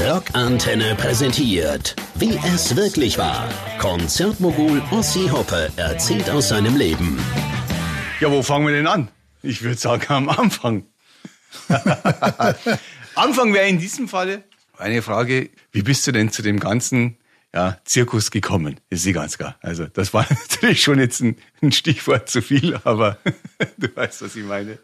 [0.00, 3.46] Rockantenne präsentiert, wie es wirklich war.
[3.78, 7.18] Konzertmogul Ossi Hoppe erzählt aus seinem Leben.
[8.18, 9.08] Ja, wo fangen wir denn an?
[9.42, 10.86] Ich würde sagen am Anfang.
[13.14, 14.44] Anfang wäre in diesem Falle
[14.78, 17.18] eine Frage, wie bist du denn zu dem ganzen
[17.52, 18.80] ja, Zirkus gekommen?
[18.88, 19.58] Ist sie ganz klar.
[19.60, 23.18] Also das war natürlich schon jetzt ein, ein Stichwort zu viel, aber
[23.76, 24.78] du weißt, was ich meine.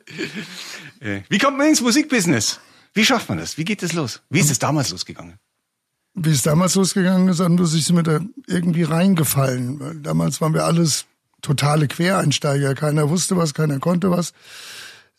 [1.00, 2.60] Äh, wie kommt man ins Musikbusiness?
[2.96, 3.58] Wie schafft man das?
[3.58, 4.22] Wie geht das los?
[4.30, 5.34] Wie ist es damals losgegangen?
[6.14, 9.78] Wie es damals losgegangen ist, dann ist mir da irgendwie reingefallen.
[9.78, 11.04] Weil damals waren wir alles
[11.42, 12.74] totale Quereinsteiger.
[12.74, 14.32] Keiner wusste was, keiner konnte was.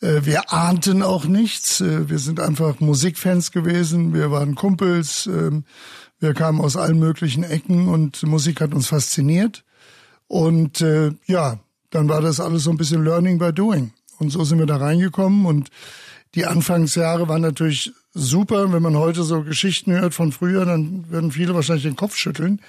[0.01, 1.79] Äh, wir ahnten auch nichts.
[1.79, 4.11] Äh, wir sind einfach Musikfans gewesen.
[4.11, 5.27] Wir waren Kumpels.
[5.27, 5.63] Ähm,
[6.19, 9.63] wir kamen aus allen möglichen Ecken und Musik hat uns fasziniert.
[10.25, 11.59] Und äh, ja,
[11.91, 13.93] dann war das alles so ein bisschen Learning by Doing.
[14.17, 15.69] Und so sind wir da reingekommen und
[16.37, 18.71] die Anfangsjahre waren natürlich super.
[18.71, 22.61] Wenn man heute so Geschichten hört von früher, dann würden viele wahrscheinlich den Kopf schütteln,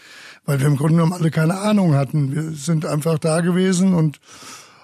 [0.46, 2.34] weil wir im Grunde genommen alle keine Ahnung hatten.
[2.34, 4.20] Wir sind einfach da gewesen und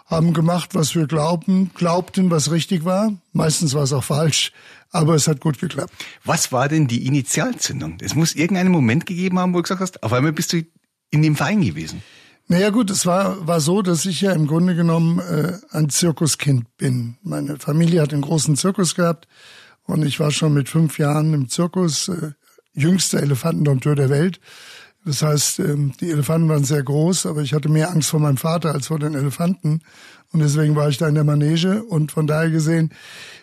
[0.05, 3.14] haben gemacht, was wir glaubten, glaubten, was richtig war.
[3.32, 4.52] Meistens war es auch falsch,
[4.90, 5.94] aber es hat gut geklappt.
[6.22, 7.96] Was war denn die Initialzündung?
[8.02, 10.62] Es muss irgendeinen Moment gegeben haben, wo du gesagt hast, auf einmal bist du
[11.10, 12.02] in dem Verein gewesen.
[12.46, 16.76] Naja gut, es war, war so, dass ich ja im Grunde genommen äh, ein Zirkuskind
[16.76, 17.16] bin.
[17.22, 19.28] Meine Familie hat einen großen Zirkus gehabt
[19.84, 22.32] und ich war schon mit fünf Jahren im Zirkus, äh,
[22.74, 24.40] jüngster Elefantendompteur der Welt.
[25.05, 28.38] Das heißt, ähm, die Elefanten waren sehr groß, aber ich hatte mehr Angst vor meinem
[28.38, 29.80] Vater als vor den Elefanten.
[30.33, 32.91] Und deswegen war ich da in der Manege und von daher gesehen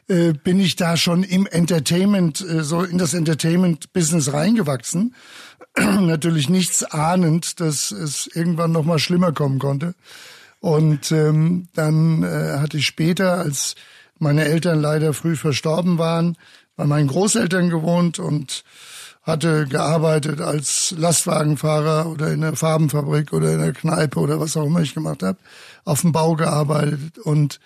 [0.08, 5.16] äh, bin ich da schon im Entertainment, äh, so in das Entertainment-Business reingewachsen
[5.78, 9.94] natürlich nichts ahnend, dass es irgendwann noch mal schlimmer kommen konnte.
[10.59, 13.75] Und ähm, dann äh, hatte ich später, als
[14.20, 16.38] meine Eltern leider früh verstorben waren,
[16.75, 18.64] bei meinen Großeltern gewohnt und
[19.23, 24.66] hatte gearbeitet als Lastwagenfahrer oder in der Farbenfabrik oder in der Kneipe oder was auch
[24.66, 25.38] immer ich gemacht habe,
[25.85, 27.59] auf dem Bau gearbeitet und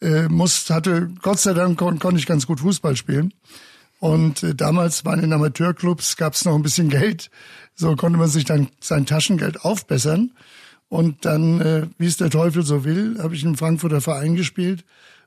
[0.00, 3.32] äh, muss, hatte Gott sei Dank kon konnte ich ganz gut Fußball spielen
[4.02, 7.30] und äh, damals waren in Amateurclubs, gab es noch ein bisschen Geld.
[7.76, 10.32] So konnte man sich dann sein Taschengeld aufbessern.
[10.88, 14.84] Und dann, äh, wie es der Teufel so will, habe ich im Frankfurter Verein gespielt,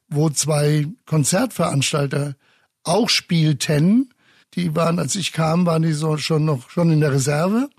[0.09, 2.35] wo zwei Konzertveranstalter
[2.83, 4.09] auch spielten.
[4.55, 7.69] Die waren, als ich kam, waren die so schon noch schon in der Reserve.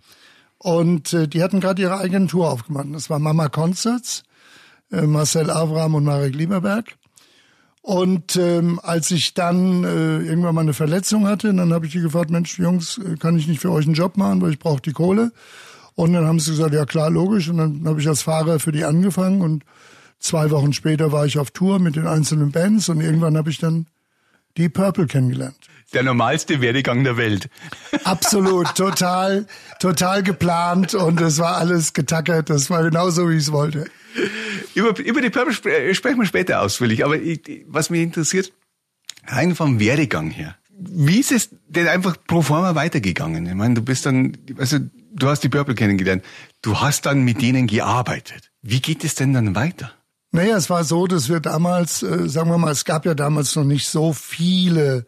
[0.58, 2.86] Und äh, die hatten gerade ihre eigene Tour aufgemacht.
[2.92, 4.22] Das war Mama Concerts,
[4.90, 6.96] äh, Marcel Avram und Marek Lieberberg.
[7.82, 12.00] Und ähm, als ich dann äh, irgendwann mal eine Verletzung hatte, dann habe ich die
[12.00, 14.82] gefragt, Mensch, Jungs, äh, kann ich nicht für euch einen Job machen, weil ich brauche
[14.82, 15.30] die Kohle.
[15.94, 17.48] Und dann haben sie gesagt, ja klar, logisch.
[17.48, 19.64] Und dann habe ich als Fahrer für die angefangen und
[20.18, 23.58] zwei Wochen später war ich auf Tour mit den einzelnen Bands und irgendwann habe ich
[23.58, 23.86] dann
[24.56, 25.56] die Purple kennengelernt.
[25.92, 27.48] Der normalste Werdegang der Welt.
[28.04, 29.46] Absolut, total,
[29.78, 32.50] total geplant und es war alles getackert.
[32.50, 33.86] Das war genauso, wie ich es wollte.
[34.74, 38.52] Über, über die Purple äh, sprechen wir später ausführlich, aber ich, was mich interessiert,
[39.26, 40.56] rein vom Werdegang her.
[40.78, 43.46] Wie ist es denn einfach pro forma weitergegangen?
[43.46, 44.78] Ich meine, du bist dann, also
[45.12, 46.24] du hast die Purple kennengelernt,
[46.62, 48.50] du hast dann mit denen gearbeitet.
[48.60, 49.92] Wie geht es denn dann weiter?
[50.36, 53.56] Naja, es war so, dass wir damals, äh, sagen wir mal, es gab ja damals
[53.56, 55.06] noch nicht so viele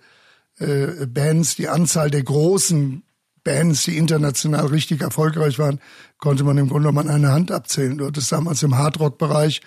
[0.59, 1.55] äh, Bands.
[1.55, 3.03] Die Anzahl der großen
[3.45, 5.81] Bands, die international richtig erfolgreich waren,
[6.17, 7.99] konnte man im Grunde genommen an einer Hand abzählen.
[7.99, 9.61] Du hattest damals im Hardrock-Bereich,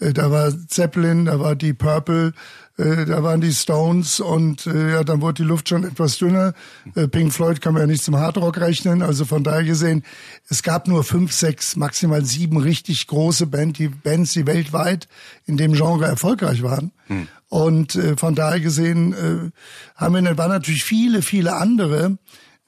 [0.00, 2.34] äh, da war Zeppelin, da war die Purple,
[2.78, 6.52] äh, da waren die Stones und äh, ja, dann wurde die Luft schon etwas dünner.
[6.94, 10.04] Äh, Pink Floyd kann man ja nicht zum Hardrock rechnen, also von daher gesehen,
[10.48, 15.08] es gab nur fünf, sechs, maximal sieben richtig große Band, die Bands, die weltweit
[15.46, 16.92] in dem Genre erfolgreich waren.
[17.06, 17.28] Hm.
[17.48, 19.50] Und äh, von daher gesehen äh,
[19.94, 22.18] haben wir, waren natürlich viele, viele andere,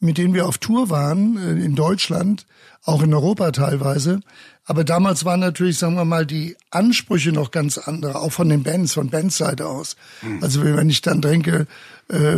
[0.00, 2.46] mit denen wir auf Tour waren in Deutschland,
[2.84, 4.20] auch in Europa teilweise.
[4.68, 8.64] Aber damals waren natürlich, sagen wir mal, die Ansprüche noch ganz andere, auch von den
[8.64, 9.96] Bands, von Bandseite aus.
[10.20, 10.42] Mhm.
[10.42, 11.66] Also wenn ich dann denke,
[12.08, 12.36] äh,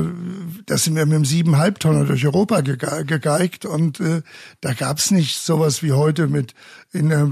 [0.64, 4.22] da sind wir mit einem siebeneinhalb durch Europa gegeigt und äh,
[4.60, 6.54] da gab's nicht sowas wie heute mit
[6.92, 7.28] in der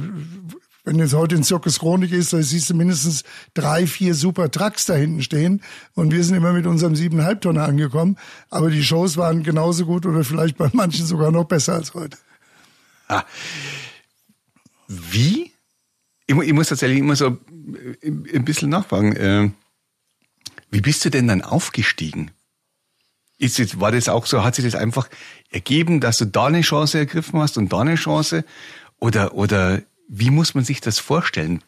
[0.85, 3.23] wenn jetzt heute in Zirkus Chronik ist, da siehst du mindestens
[3.53, 5.61] drei, vier super Trucks da hinten stehen.
[5.95, 8.17] Und wir sind immer mit unserem siebeneinhalb Tonner angekommen.
[8.49, 12.17] Aber die Shows waren genauso gut oder vielleicht bei manchen sogar noch besser als heute.
[13.07, 13.23] Ah.
[14.89, 15.53] Wie?
[16.27, 17.39] Ich, ich, muss tatsächlich immer so
[18.03, 19.15] äh, ein bisschen nachfragen.
[19.15, 19.51] Äh,
[20.71, 22.33] wie bist du denn dann aufgestiegen?
[23.39, 25.09] Ist jetzt, war das auch so, hat sich das einfach
[25.51, 28.45] ergeben, dass du da eine Chance ergriffen hast und da eine Chance?
[28.99, 31.63] Oder, oder wie muss man sich das vorstellen?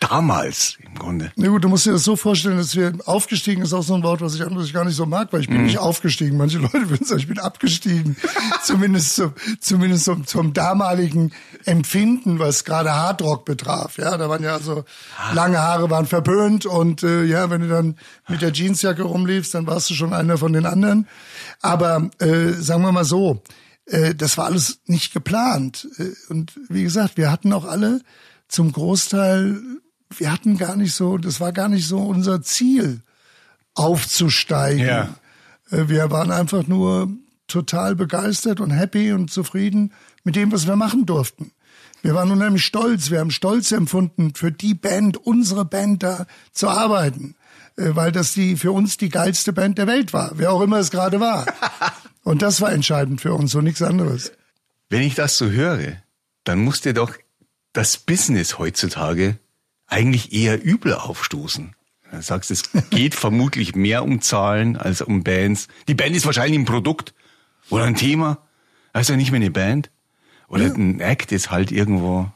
[0.00, 1.32] Damals im Grunde.
[1.36, 4.02] Na gut, du musst dir das so vorstellen, dass wir aufgestiegen ist auch so ein
[4.02, 5.64] Wort, was ich eigentlich gar nicht so mag, weil ich bin mhm.
[5.64, 6.36] nicht aufgestiegen.
[6.36, 8.16] Manche Leute würden sagen, ich bin abgestiegen.
[8.62, 11.32] zumindest zum, zumindest zum, zum damaligen
[11.64, 13.98] Empfinden, was gerade Hardrock betraf.
[13.98, 14.84] Ja, da waren ja so
[15.18, 15.32] ah.
[15.32, 17.96] lange Haare waren verböhnt und äh, ja, wenn du dann
[18.28, 21.08] mit der Jeansjacke rumliefst, dann warst du schon einer von den anderen.
[21.62, 23.42] Aber äh, sagen wir mal so,
[23.86, 25.88] äh, das war alles nicht geplant.
[25.98, 28.00] Äh, und wie gesagt, wir hatten auch alle
[28.48, 29.60] zum Großteil
[30.16, 33.02] wir hatten gar nicht so, das war gar nicht so unser Ziel,
[33.74, 34.86] aufzusteigen.
[34.86, 35.14] Ja.
[35.70, 37.08] Äh, wir waren einfach nur
[37.46, 39.92] total begeistert und happy und zufrieden
[40.24, 41.52] mit dem, was wir machen durften.
[42.02, 43.10] Wir waren unheimlich stolz.
[43.10, 47.34] Wir haben Stolz empfunden, für die Band, unsere Band da zu arbeiten.
[47.76, 50.32] Äh, weil das die, für uns die geilste Band der Welt war.
[50.34, 51.46] Wer auch immer es gerade war.
[52.22, 54.32] Und das war entscheidend für uns und nichts anderes.
[54.90, 55.92] Wenn ich das so höre,
[56.42, 57.14] dann muss dir doch
[57.72, 59.38] das Business heutzutage
[59.86, 61.74] eigentlich eher übel aufstoßen.
[62.10, 65.68] Du sagst, es geht vermutlich mehr um Zahlen als um Bands.
[65.88, 67.14] Die Band ist wahrscheinlich ein Produkt
[67.70, 68.38] oder ein Thema.
[68.92, 69.90] Also nicht mehr eine Band.
[70.48, 70.74] Oder ja.
[70.74, 72.30] ein Act ist halt irgendwo.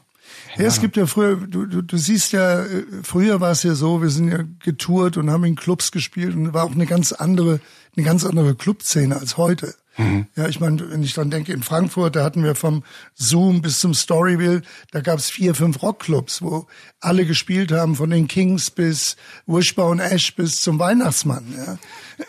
[0.57, 3.73] Ja, es gibt ja früher, du, du, du siehst ja, äh, früher war es ja
[3.73, 7.13] so, wir sind ja getourt und haben in Clubs gespielt und war auch eine ganz
[7.13, 7.61] andere,
[7.95, 9.75] eine ganz andere Clubszene als heute.
[9.97, 10.27] Mhm.
[10.35, 12.83] Ja, ich meine, wenn ich dann denke, in Frankfurt, da hatten wir vom
[13.15, 14.61] Zoom bis zum Storyville,
[14.91, 16.67] da gab es vier, fünf Rockclubs, wo
[16.99, 19.17] alle gespielt haben, von den Kings bis
[19.47, 21.53] Wishbone Ash bis zum Weihnachtsmann.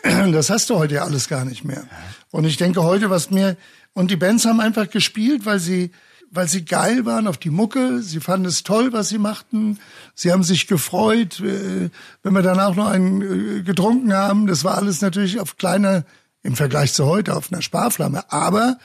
[0.04, 0.26] Ja.
[0.28, 1.84] Das hast du heute ja alles gar nicht mehr.
[2.30, 3.56] Und ich denke heute, was mir,
[3.92, 5.90] und die Bands haben einfach gespielt, weil sie,
[6.30, 9.78] weil sie geil waren auf die Mucke, sie fanden es toll, was sie machten,
[10.14, 11.90] sie haben sich gefreut, äh,
[12.22, 16.04] wenn wir danach noch einen äh, getrunken haben, das war alles natürlich auf kleiner
[16.42, 18.30] im Vergleich zu heute auf einer Sparflamme.
[18.32, 18.78] Aber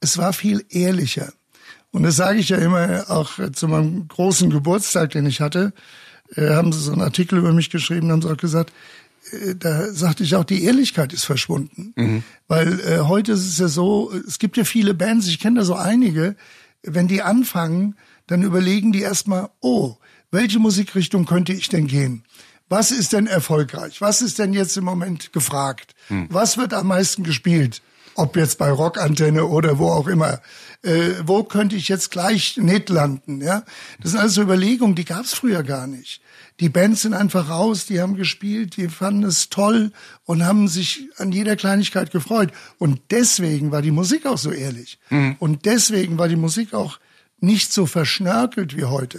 [0.00, 1.32] es war viel ehrlicher.
[1.92, 5.72] Und das sage ich ja immer auch zu meinem großen Geburtstag, den ich hatte,
[6.36, 8.72] äh, haben sie so einen Artikel über mich geschrieben, haben sie auch gesagt,
[9.32, 11.92] äh, da sagte ich auch, die Ehrlichkeit ist verschwunden.
[11.96, 12.22] Mhm.
[12.46, 15.64] Weil äh, heute ist es ja so, es gibt ja viele Bands, ich kenne da
[15.64, 16.36] so einige,
[16.82, 17.96] wenn die anfangen,
[18.26, 19.96] dann überlegen die erstmal, oh,
[20.30, 22.22] welche Musikrichtung könnte ich denn gehen?
[22.70, 24.00] Was ist denn erfolgreich?
[24.00, 25.96] Was ist denn jetzt im Moment gefragt?
[26.06, 26.28] Hm.
[26.30, 27.82] Was wird am meisten gespielt?
[28.14, 30.40] Ob jetzt bei Rockantenne oder wo auch immer.
[30.82, 33.40] Äh, wo könnte ich jetzt gleich nicht landen?
[33.40, 33.64] Ja,
[34.00, 36.22] das sind also Überlegungen, die gab es früher gar nicht.
[36.60, 39.90] Die Bands sind einfach raus, die haben gespielt, die fanden es toll
[40.24, 42.52] und haben sich an jeder Kleinigkeit gefreut.
[42.78, 45.00] Und deswegen war die Musik auch so ehrlich.
[45.08, 45.36] Mhm.
[45.40, 47.00] Und deswegen war die Musik auch
[47.40, 49.18] nicht so verschnörkelt wie heute.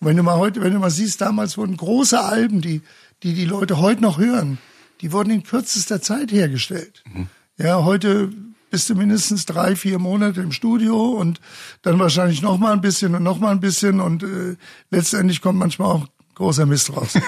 [0.00, 2.82] Und wenn du mal heute, wenn du mal siehst, damals wurden große Alben, die,
[3.22, 4.58] die die Leute heute noch hören,
[5.00, 7.02] die wurden in kürzester Zeit hergestellt.
[7.12, 7.28] Mhm.
[7.56, 8.30] Ja, heute
[8.70, 11.40] bist du mindestens drei, vier Monate im Studio und
[11.82, 14.56] dann wahrscheinlich noch mal ein bisschen und noch mal ein bisschen und äh,
[14.90, 17.18] letztendlich kommt manchmal auch großer Mist raus.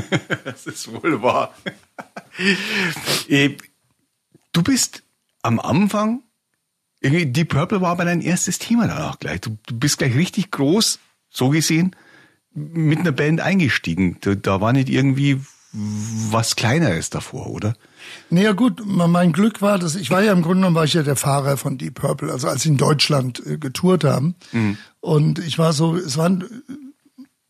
[0.44, 1.54] das ist wohl wahr.
[3.28, 3.58] Äh,
[4.52, 5.02] du bist
[5.42, 6.22] am Anfang
[7.02, 9.40] irgendwie Deep Purple war aber dein erstes Thema danach gleich.
[9.40, 10.98] Du, du bist gleich richtig groß,
[11.30, 11.96] so gesehen,
[12.54, 14.18] mit einer Band eingestiegen.
[14.20, 15.40] Da, da war nicht irgendwie
[15.72, 17.74] was Kleineres davor, oder?
[18.28, 21.02] Naja gut, mein Glück war, dass ich war ja im Grunde genommen war ich ja
[21.02, 24.34] der Fahrer von Deep Purple, also als sie in Deutschland äh, getourt haben.
[24.52, 24.76] Mhm.
[25.00, 26.44] Und ich war so, es waren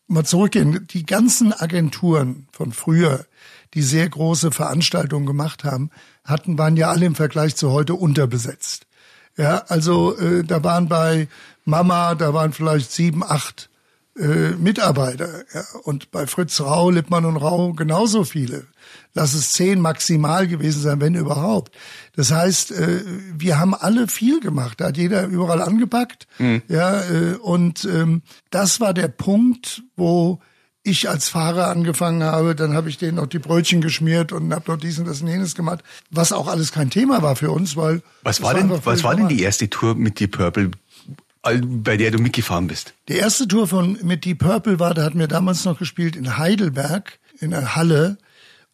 [0.07, 3.27] mal zurückgehen, die ganzen Agenturen von früher,
[3.75, 5.91] die sehr große Veranstaltungen gemacht haben,
[6.25, 8.87] hatten, waren ja alle im Vergleich zu heute unterbesetzt.
[9.37, 11.29] Ja, also äh, da waren bei
[11.65, 13.71] Mama, da waren vielleicht sieben, acht
[14.19, 15.45] äh, Mitarbeiter.
[15.55, 18.67] Ja, und bei Fritz Rau, Lippmann und Rau genauso viele.
[19.15, 21.75] Lass es zehn maximal gewesen sein, wenn überhaupt.
[22.15, 23.05] Das heißt, äh,
[23.37, 24.81] wir haben alle viel gemacht.
[24.81, 26.27] Da hat jeder überall angepackt.
[26.39, 26.63] Mhm.
[26.69, 30.41] Ja, äh, und ähm, das war der Punkt, wo
[30.85, 34.71] ich als Fahrer angefangen habe, dann habe ich denen noch die Brötchen geschmiert und habe
[34.71, 37.77] noch dies und das und jenes gemacht, was auch alles kein Thema war für uns,
[37.77, 40.71] weil was war denn was war denn die erste Tour mit Deep Purple,
[41.43, 42.95] bei der du mitgefahren bist?
[43.09, 46.37] Die erste Tour von mit Deep Purple war, da hatten wir damals noch gespielt in
[46.37, 48.19] Heidelberg in einer Halle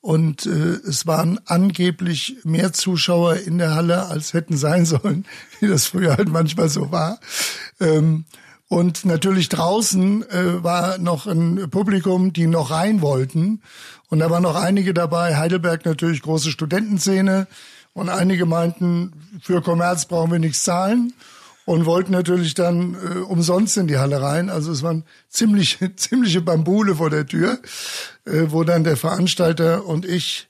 [0.00, 5.26] und äh, es waren angeblich mehr Zuschauer in der Halle als hätten sein sollen,
[5.60, 7.20] wie das früher halt manchmal so war.
[7.80, 8.24] Ähm,
[8.68, 13.62] und natürlich draußen äh, war noch ein Publikum, die noch rein wollten.
[14.10, 15.36] Und da waren noch einige dabei.
[15.36, 17.46] Heidelberg natürlich große Studentenszene.
[17.94, 21.14] Und einige meinten, für Kommerz brauchen wir nichts zahlen.
[21.64, 24.50] Und wollten natürlich dann äh, umsonst in die Halle rein.
[24.50, 27.58] Also es waren ziemlich, ziemliche Bambule vor der Tür,
[28.26, 30.48] äh, wo dann der Veranstalter und ich,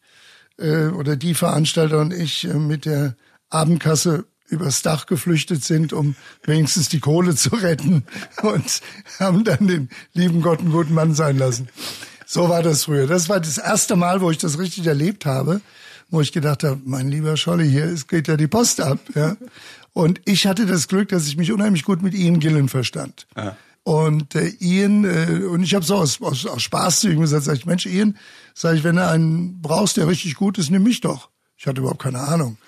[0.58, 3.16] äh, oder die Veranstalter und ich äh, mit der
[3.48, 8.04] Abendkasse übers Dach geflüchtet sind, um wenigstens die Kohle zu retten
[8.42, 8.80] und
[9.18, 11.68] haben dann den lieben Gott einen guten Mann sein lassen.
[12.26, 13.06] So war das früher.
[13.06, 15.60] Das war das erste Mal, wo ich das richtig erlebt habe,
[16.10, 18.98] wo ich gedacht habe, mein lieber Scholli, hier geht ja die Post ab.
[19.14, 19.36] Ja.
[19.92, 23.26] Und ich hatte das Glück, dass ich mich unheimlich gut mit Ian Gillen verstand.
[23.36, 23.56] Ja.
[23.82, 27.44] Und äh, Ian, äh, und ich habe so aus, aus, aus Spaß zu ihm gesagt,
[27.44, 28.18] sag ich, Mensch, Ian,
[28.52, 31.30] sag ich, wenn du einen brauchst, der richtig gut ist, nimm mich doch.
[31.56, 32.58] Ich hatte überhaupt keine Ahnung.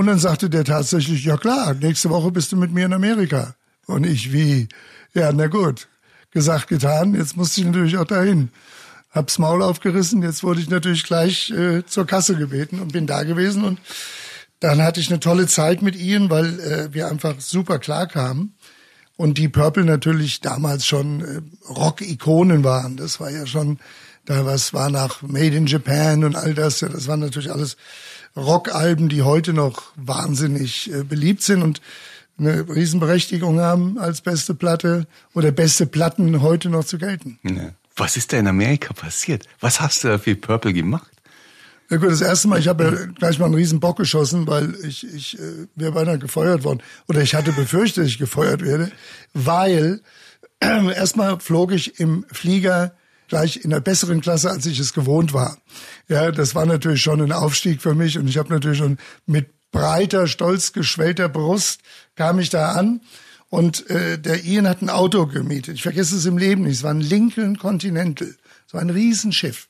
[0.00, 3.54] Und dann sagte der tatsächlich, ja klar, nächste Woche bist du mit mir in Amerika.
[3.84, 4.66] Und ich, wie?
[5.12, 5.88] Ja, na gut.
[6.30, 8.48] Gesagt, getan, jetzt musste ich natürlich auch dahin.
[9.10, 13.24] Hab's Maul aufgerissen, jetzt wurde ich natürlich gleich äh, zur Kasse gebeten und bin da
[13.24, 13.62] gewesen.
[13.62, 13.78] Und
[14.60, 18.54] dann hatte ich eine tolle Zeit mit ihnen, weil äh, wir einfach super klar kamen.
[19.18, 22.96] Und die Purple natürlich damals schon äh, Rock-Ikonen waren.
[22.96, 23.78] Das war ja schon,
[24.24, 26.80] da was war nach Made in Japan und all das.
[26.80, 27.76] Ja, das waren natürlich alles
[28.36, 31.80] Rockalben, die heute noch wahnsinnig äh, beliebt sind und
[32.38, 37.38] eine Riesenberechtigung haben, als beste Platte oder beste Platten heute noch zu gelten.
[37.42, 37.74] Ja.
[37.96, 39.46] Was ist da in Amerika passiert?
[39.60, 41.10] Was hast du da für Purple gemacht?
[41.90, 44.74] Ja gut, das erste Mal, ich habe ja gleich mal einen riesen Bock geschossen, weil
[44.84, 46.82] ich, ich äh, wäre beinahe gefeuert worden.
[47.08, 48.92] Oder ich hatte befürchtet, dass ich gefeuert werde,
[49.34, 50.00] weil
[50.60, 52.94] äh, erstmal flog ich im Flieger
[53.30, 55.56] gleich in einer besseren Klasse, als ich es gewohnt war.
[56.08, 59.48] Ja, das war natürlich schon ein Aufstieg für mich und ich habe natürlich schon mit
[59.70, 61.80] breiter, stolz geschwellter Brust
[62.16, 63.00] kam ich da an
[63.48, 65.76] und äh, der Ian hat ein Auto gemietet.
[65.76, 66.76] Ich vergesse es im Leben nicht.
[66.76, 68.34] Es war ein Lincoln Continental.
[68.66, 69.69] Es war ein Riesenschiff.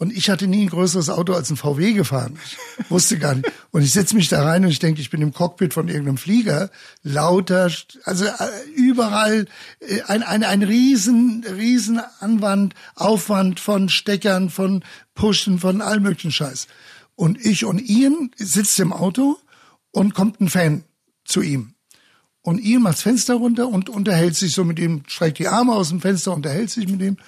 [0.00, 2.38] Und ich hatte nie ein größeres Auto als ein VW gefahren.
[2.78, 3.52] Ich wusste gar nicht.
[3.70, 6.16] Und ich setze mich da rein und ich denke, ich bin im Cockpit von irgendeinem
[6.16, 6.70] Flieger.
[7.02, 7.70] Lauter,
[8.04, 9.44] also äh, überall
[9.80, 14.82] äh, ein, ein, ein riesen, riesen Anwand, Aufwand von Steckern, von
[15.14, 16.66] Pushen, von allem möglichen Scheiß.
[17.14, 19.36] Und ich und Ian sitzt im Auto
[19.90, 20.84] und kommt ein Fan
[21.26, 21.74] zu ihm.
[22.40, 25.74] Und Ian macht das Fenster runter und unterhält sich so mit ihm, streckt die Arme
[25.74, 27.18] aus dem Fenster, unterhält sich mit ihm.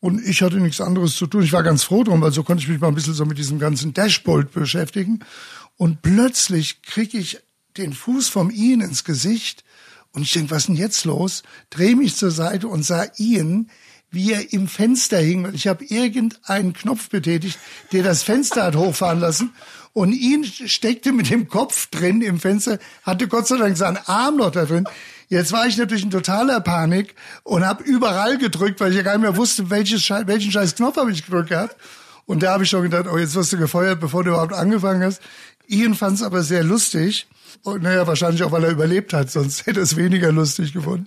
[0.00, 1.42] Und ich hatte nichts anderes zu tun.
[1.42, 3.38] Ich war ganz froh drum, weil so konnte ich mich mal ein bisschen so mit
[3.38, 5.20] diesem ganzen Dashboard beschäftigen.
[5.76, 7.38] Und plötzlich kriege ich
[7.76, 9.64] den Fuß vom Ian ins Gesicht
[10.12, 11.42] und ich denke, was ist denn jetzt los?
[11.70, 13.70] Dreh mich zur Seite und sah Ian,
[14.10, 17.58] wie er im Fenster hing, ich habe irgendeinen Knopf betätigt,
[17.92, 19.52] der das Fenster hat hochfahren lassen.
[19.92, 24.36] Und ihn steckte mit dem Kopf drin im Fenster, hatte Gott sei Dank seinen Arm
[24.36, 24.88] noch da drin.
[25.30, 29.12] Jetzt war ich natürlich in totaler Panik und habe überall gedrückt, weil ich ja gar
[29.12, 31.76] nicht mehr wusste, welches welchen scheiß Knopf habe ich gedrückt gehabt.
[32.26, 35.04] Und da habe ich schon gedacht, oh, jetzt wirst du gefeuert, bevor du überhaupt angefangen
[35.04, 35.22] hast.
[35.68, 37.28] Ian fand es aber sehr lustig.
[37.62, 41.06] Und naja, wahrscheinlich auch, weil er überlebt hat, sonst hätte es weniger lustig gefunden.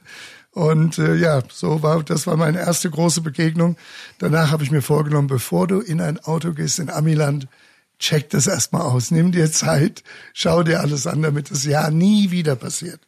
[0.52, 3.76] Und äh, ja, so war das war meine erste große Begegnung.
[4.20, 7.50] Danach habe ich mir vorgenommen, bevor du in ein Auto gehst in Amiland,
[8.00, 10.02] check das erstmal aus, nimm dir Zeit,
[10.34, 13.02] schau dir alles an, damit es ja nie wieder passiert.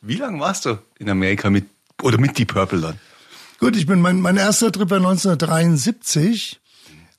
[0.00, 1.66] Wie lange warst du in Amerika mit
[2.02, 2.98] oder mit Deep Purple dann?
[3.58, 6.60] Gut, ich bin mein, mein erster Trip war 1973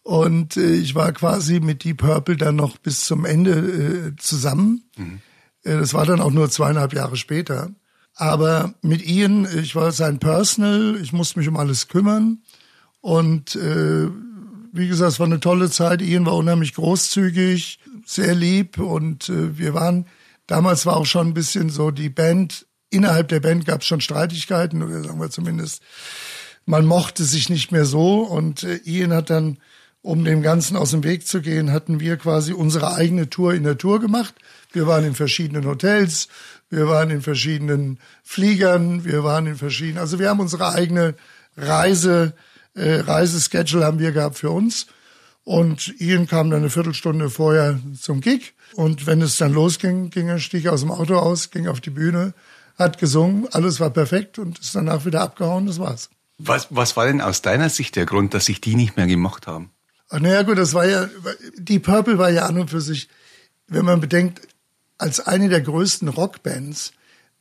[0.03, 4.83] und äh, ich war quasi mit Deep Purple dann noch bis zum Ende äh, zusammen.
[4.95, 5.21] Mhm.
[5.63, 7.71] Äh, das war dann auch nur zweieinhalb Jahre später.
[8.15, 12.41] Aber mit Ian, ich war sein Personal, ich musste mich um alles kümmern
[13.01, 14.07] und äh,
[14.71, 16.01] wie gesagt, es war eine tolle Zeit.
[16.01, 20.05] Ian war unheimlich großzügig, sehr lieb und äh, wir waren
[20.47, 24.01] damals war auch schon ein bisschen so die Band innerhalb der Band gab es schon
[24.01, 25.81] Streitigkeiten, oder sagen wir zumindest,
[26.65, 28.19] man mochte sich nicht mehr so.
[28.21, 29.57] Und äh, Ian hat dann,
[30.01, 33.63] um dem Ganzen aus dem Weg zu gehen, hatten wir quasi unsere eigene Tour in
[33.63, 34.35] der Tour gemacht.
[34.71, 36.27] Wir waren in verschiedenen Hotels,
[36.69, 41.15] wir waren in verschiedenen Fliegern, wir waren in verschiedenen, also wir haben unsere eigene
[41.55, 42.33] Reise,
[42.75, 44.87] äh, Reiseschedule haben wir gehabt für uns.
[45.47, 48.53] Und Ian kam dann eine Viertelstunde vorher zum Gig.
[48.73, 51.89] Und wenn es dann losging, ging er, stieg aus dem Auto aus, ging auf die
[51.89, 52.33] Bühne,
[52.77, 56.09] hat gesungen, alles war perfekt und ist danach wieder abgehauen, das war's.
[56.37, 59.47] Was, was war denn aus deiner Sicht der Grund, dass sich die nicht mehr gemacht
[59.47, 59.71] haben?
[60.11, 61.07] Naja gut, das war ja,
[61.57, 63.07] die Purple war ja an und für sich,
[63.67, 64.41] wenn man bedenkt,
[64.97, 66.91] als eine der größten Rockbands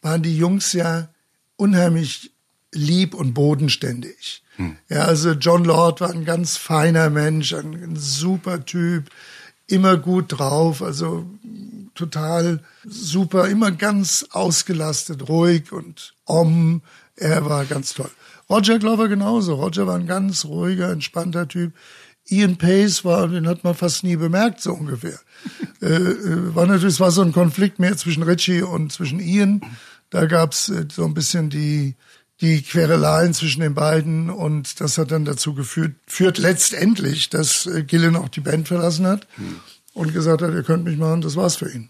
[0.00, 1.08] waren die Jungs ja
[1.56, 2.30] unheimlich
[2.72, 4.44] lieb und bodenständig.
[4.56, 4.76] Hm.
[4.88, 9.10] Ja, also John Lord war ein ganz feiner Mensch, ein, ein super Typ,
[9.66, 11.26] immer gut drauf, also
[11.94, 16.82] total super, immer ganz ausgelastet, ruhig und om.
[17.16, 18.10] Er war ganz toll.
[18.48, 19.54] Roger Glover genauso.
[19.54, 21.72] Roger war ein ganz ruhiger, entspannter Typ.
[22.28, 25.18] Ian Pace war, den hat man fast nie bemerkt, so ungefähr.
[25.80, 29.62] äh, äh, war natürlich, es war so ein Konflikt mehr zwischen Richie und zwischen Ian.
[30.10, 31.94] Da gab's äh, so ein bisschen die,
[32.40, 37.82] die Quereleien zwischen den beiden und das hat dann dazu geführt, führt letztendlich, dass äh,
[37.82, 39.26] Gillen auch die Band verlassen hat.
[39.36, 39.60] Hm
[39.96, 41.88] und gesagt hat, ihr könnt mich machen, das war's für ihn.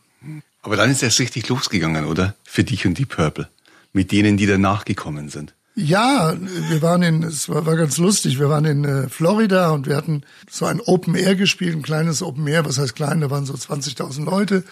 [0.62, 2.34] Aber dann ist es richtig losgegangen, oder?
[2.44, 3.48] Für dich und die Purple.
[3.92, 5.54] Mit denen, die danach gekommen sind.
[5.74, 6.34] Ja,
[6.68, 9.96] wir waren in, es war, war ganz lustig, wir waren in äh, Florida und wir
[9.96, 13.44] hatten so ein Open Air gespielt, ein kleines Open Air, was heißt klein, da waren
[13.44, 14.64] so 20.000 Leute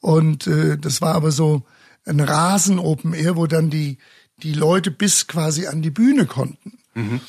[0.00, 1.62] und äh, das war aber so
[2.06, 3.98] ein Rasen Open Air, wo dann die,
[4.42, 6.78] die Leute bis quasi an die Bühne konnten.
[6.94, 7.20] Mhm.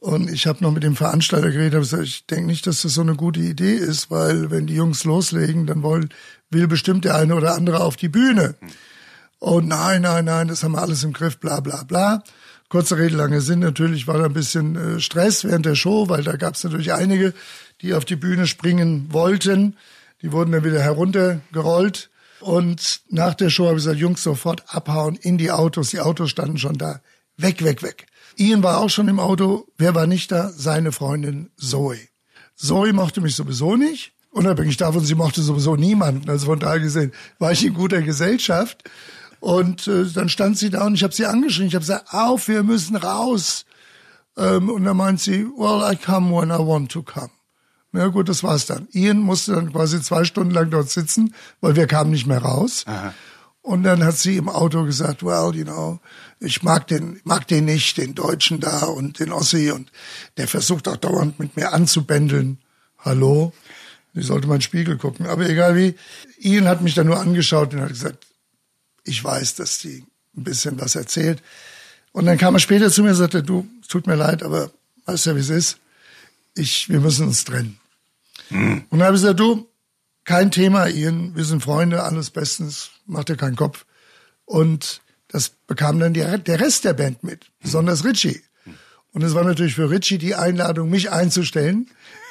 [0.00, 2.94] Und ich habe noch mit dem Veranstalter geredet, habe gesagt, ich denke nicht, dass das
[2.94, 6.10] so eine gute Idee ist, weil wenn die Jungs loslegen, dann wollen,
[6.50, 8.54] will bestimmt der eine oder andere auf die Bühne.
[8.60, 8.68] Mhm.
[9.38, 12.22] Und nein, nein, nein, das haben wir alles im Griff, bla bla bla.
[12.68, 13.60] Kurze Rede, lange Sinn.
[13.60, 16.92] Natürlich war da ein bisschen äh, Stress während der Show, weil da gab es natürlich
[16.92, 17.34] einige,
[17.82, 19.76] die auf die Bühne springen wollten.
[20.22, 22.10] Die wurden dann wieder heruntergerollt.
[22.44, 25.88] Und nach der Show habe ich gesagt, Jungs, sofort abhauen in die Autos.
[25.88, 27.00] Die Autos standen schon da.
[27.38, 28.06] Weg, weg, weg.
[28.36, 29.66] Ian war auch schon im Auto.
[29.78, 30.50] Wer war nicht da?
[30.50, 31.96] Seine Freundin Zoe.
[32.54, 34.12] Zoe mochte mich sowieso nicht.
[34.28, 36.28] Unabhängig davon, sie mochte sowieso niemanden.
[36.28, 38.84] Also von daher gesehen war ich in guter Gesellschaft.
[39.40, 41.68] Und äh, dann stand sie da und ich habe sie angeschrien.
[41.68, 43.64] Ich habe gesagt, auf, wir müssen raus.
[44.36, 47.30] Ähm, und dann meint sie, well, I come when I want to come.
[47.96, 48.88] Na gut, das war's dann.
[48.90, 52.82] Ian musste dann quasi zwei Stunden lang dort sitzen, weil wir kamen nicht mehr raus.
[52.86, 53.14] Aha.
[53.62, 56.00] Und dann hat sie im Auto gesagt, well, you know,
[56.40, 59.92] ich mag den, mag den nicht, den Deutschen da und den Ossi und
[60.38, 62.58] der versucht auch dauernd mit mir anzubändeln.
[62.98, 63.52] Hallo?
[64.12, 65.26] Ich sollte mal in den Spiegel gucken.
[65.26, 65.94] Aber egal wie.
[66.40, 68.26] Ian hat mich dann nur angeschaut und hat gesagt,
[69.04, 70.04] ich weiß, dass die
[70.36, 71.40] ein bisschen was erzählt.
[72.10, 74.72] Und dann kam er später zu mir und sagte, du, es tut mir leid, aber
[75.06, 75.78] weißt ja, wie es ist.
[76.56, 77.78] Ich, wir müssen uns trennen.
[78.50, 78.84] Mhm.
[78.90, 79.68] Und dann habe ich gesagt, du,
[80.24, 83.84] kein Thema, Ian, wir sind Freunde, alles bestens, mach dir keinen Kopf.
[84.44, 88.40] Und das bekam dann die, der Rest der Band mit, besonders Richie.
[89.12, 91.88] Und es war natürlich für Richie die Einladung, mich einzustellen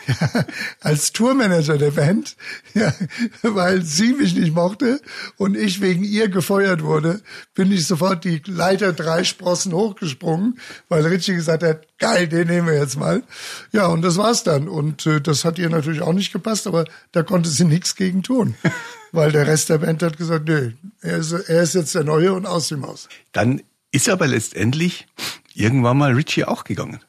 [0.08, 0.46] ja,
[0.82, 2.36] als Tourmanager der Band,
[2.74, 2.94] ja,
[3.42, 5.02] weil sie mich nicht mochte
[5.38, 7.22] und ich wegen ihr gefeuert wurde,
[7.54, 12.68] bin ich sofort die Leiter drei Sprossen hochgesprungen, weil Richie gesagt hat, geil, den nehmen
[12.68, 13.24] wir jetzt mal.
[13.72, 14.68] Ja, und das war's dann.
[14.68, 18.24] Und äh, das hat ihr natürlich auch nicht gepasst, aber da konnte sie nichts gegen
[18.24, 18.56] tun.
[19.14, 22.34] weil der Rest der Band hat gesagt, nö, er ist, er ist jetzt der Neue
[22.34, 23.08] und aus dem Haus.
[23.32, 23.62] Dann
[23.92, 25.08] ist aber letztendlich
[25.54, 27.00] irgendwann mal Richie auch gegangen.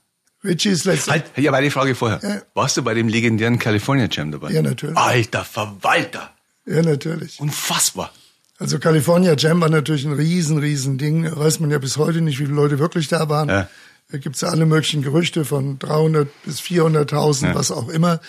[0.45, 1.25] Richie ist letztendlich.
[1.35, 2.21] Halt, ja, meine Frage vorher.
[2.23, 2.43] Ja.
[2.55, 4.51] Warst du bei dem legendären California Jam dabei?
[4.51, 4.97] Ja, natürlich.
[4.97, 6.31] Alter Verwalter.
[6.67, 7.41] Ja, natürlich.
[7.41, 8.13] Unfassbar.
[8.59, 11.25] Also California Jam war natürlich ein riesen, riesen Ding.
[11.35, 13.49] Weiß man ja bis heute nicht, wie viele Leute wirklich da waren.
[13.49, 13.69] Ja.
[14.11, 17.55] Da gibt's ja alle möglichen Gerüchte von 300 bis 400.000, ja.
[17.55, 18.21] was auch immer.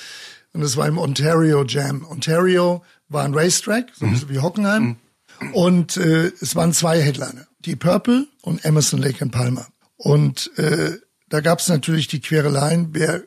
[0.54, 2.06] Und das war im Ontario Jam.
[2.10, 4.30] Ontario war ein Racetrack, so mhm.
[4.30, 4.98] wie Hockenheim.
[5.42, 5.54] Mhm.
[5.54, 7.46] Und äh, es waren zwei Headliner.
[7.60, 9.68] Die Purple und Emerson Lake and Palmer.
[9.98, 10.94] Und äh,
[11.36, 13.24] da gab es natürlich die Quereleien, wer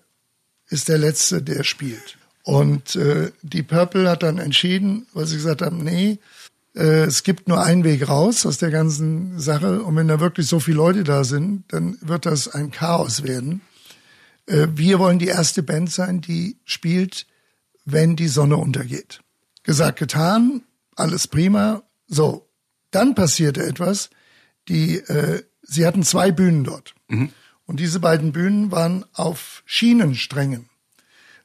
[0.70, 2.16] ist der Letzte, der spielt.
[2.42, 6.18] Und äh, die Purple hat dann entschieden, weil sie gesagt haben, nee,
[6.74, 9.82] äh, es gibt nur einen Weg raus aus der ganzen Sache.
[9.82, 13.60] Und wenn da wirklich so viele Leute da sind, dann wird das ein Chaos werden.
[14.46, 17.26] Äh, wir wollen die erste Band sein, die spielt,
[17.84, 19.20] wenn die Sonne untergeht.
[19.64, 20.62] Gesagt, getan,
[20.96, 21.82] alles prima.
[22.06, 22.48] So,
[22.90, 24.08] dann passierte etwas.
[24.68, 26.94] Die, äh, sie hatten zwei Bühnen dort.
[27.08, 27.32] Mhm.
[27.68, 30.70] Und diese beiden Bühnen waren auf Schienensträngen.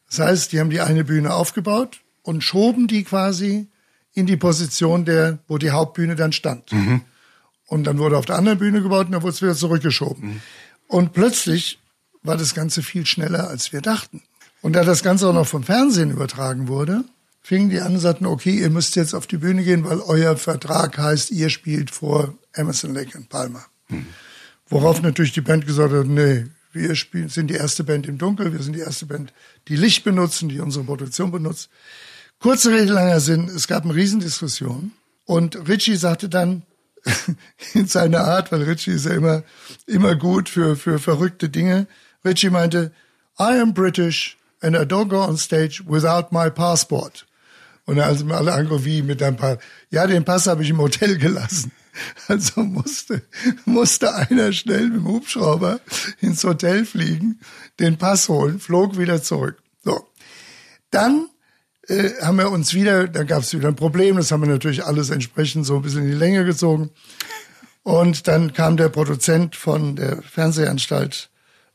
[0.08, 3.68] Das heißt, die haben die eine Bühne aufgebaut und schoben die quasi
[4.14, 6.72] in die Position der, wo die Hauptbühne dann stand.
[6.72, 7.02] Mhm.
[7.68, 10.30] Und dann wurde auf der anderen Bühne gebaut und dann wurde es wieder zurückgeschoben.
[10.30, 10.42] Mhm.
[10.88, 11.80] Und plötzlich
[12.22, 14.22] war das Ganze viel schneller, als wir dachten.
[14.62, 17.04] Und da das Ganze auch noch vom Fernsehen übertragen wurde,
[17.42, 20.38] fingen die an und sagten, okay, ihr müsst jetzt auf die Bühne gehen, weil euer
[20.38, 23.66] Vertrag heißt, ihr spielt vor Emerson Lake und Palmer.
[23.90, 24.08] Mhm.
[24.74, 28.52] Worauf natürlich die Band gesagt hat, nee, wir spielen, sind die erste Band im Dunkel,
[28.54, 29.32] wir sind die erste Band,
[29.68, 31.70] die Licht benutzen, die unsere Produktion benutzt.
[32.40, 34.92] Kurze Rede, langer Sinn, es gab eine Riesendiskussion
[35.26, 36.64] und Richie sagte dann
[37.76, 39.44] in seiner Art, weil Richie ist ja immer,
[39.86, 41.86] immer gut für, für verrückte Dinge,
[42.26, 42.92] Richie meinte,
[43.40, 47.28] I am British and I don't go on stage without my passport.
[47.86, 49.60] Und dann sind wir alle angerufen, wie mit deinem Pass.
[49.92, 51.72] Ja, den Pass habe ich im Hotel gelassen.
[52.28, 53.22] Also musste,
[53.66, 55.80] musste einer schnell mit dem Hubschrauber
[56.22, 57.40] ins Hotel fliegen,
[57.80, 59.62] den Pass holen, flog wieder zurück.
[59.84, 60.08] So.
[60.92, 61.30] Dann
[61.88, 64.86] äh, haben wir uns wieder, da gab es wieder ein Problem, das haben wir natürlich
[64.86, 66.92] alles entsprechend so ein bisschen in die Länge gezogen.
[67.84, 71.30] Und dann kam der Produzent von der Fernsehanstalt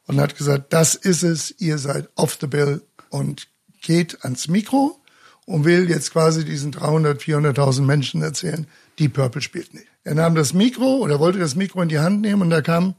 [0.06, 3.48] und hat gesagt, das ist es, ihr seid off the bill und
[3.82, 4.98] geht ans Mikro
[5.44, 8.66] und will jetzt quasi diesen 300, 400.000 Menschen erzählen,
[8.98, 9.86] die Purple spielt nicht.
[10.08, 12.94] Er nahm das Mikro oder wollte das Mikro in die Hand nehmen und da kam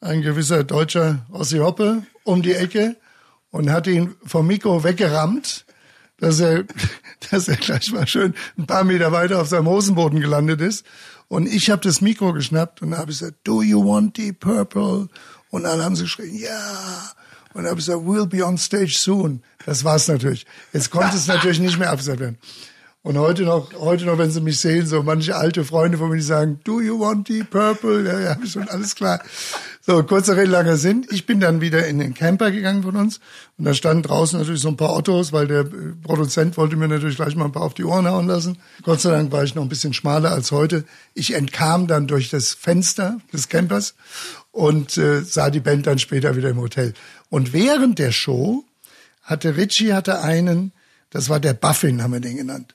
[0.00, 2.94] ein gewisser deutscher Ossi Hoppe um die Ecke
[3.50, 5.66] und hat ihn vom Mikro weggerammt.
[6.18, 6.62] dass er,
[7.32, 10.86] dass er gleich mal schön ein paar Meter weiter auf seinem Hosenboden gelandet ist.
[11.26, 15.08] Und ich habe das Mikro geschnappt und habe gesagt, do you want the purple?
[15.50, 17.10] Und alle haben sie geschrien, ja.
[17.52, 19.42] Und habe gesagt, we'll be on stage soon.
[19.66, 20.46] Das war's natürlich.
[20.72, 22.38] Jetzt konnte es natürlich nicht mehr abgesagt werden.
[23.04, 26.16] Und heute noch, heute noch, wenn sie mich sehen, so manche alte Freunde von mir,
[26.16, 28.02] die sagen, do you want the purple?
[28.02, 29.22] Ja, ja, schon alles klar.
[29.82, 31.06] So, kurzer Rede, langer Sinn.
[31.10, 33.20] Ich bin dann wieder in den Camper gegangen von uns.
[33.58, 35.66] Und da standen draußen natürlich so ein paar Autos, weil der
[36.02, 38.56] Produzent wollte mir natürlich gleich mal ein paar auf die Ohren hauen lassen.
[38.84, 40.84] Gott sei Dank war ich noch ein bisschen schmaler als heute.
[41.12, 43.96] Ich entkam dann durch das Fenster des Campers
[44.50, 46.94] und äh, sah die Band dann später wieder im Hotel.
[47.28, 48.64] Und während der Show
[49.22, 50.72] hatte Richie hatte einen,
[51.10, 52.74] das war der Buffin, haben wir den genannt.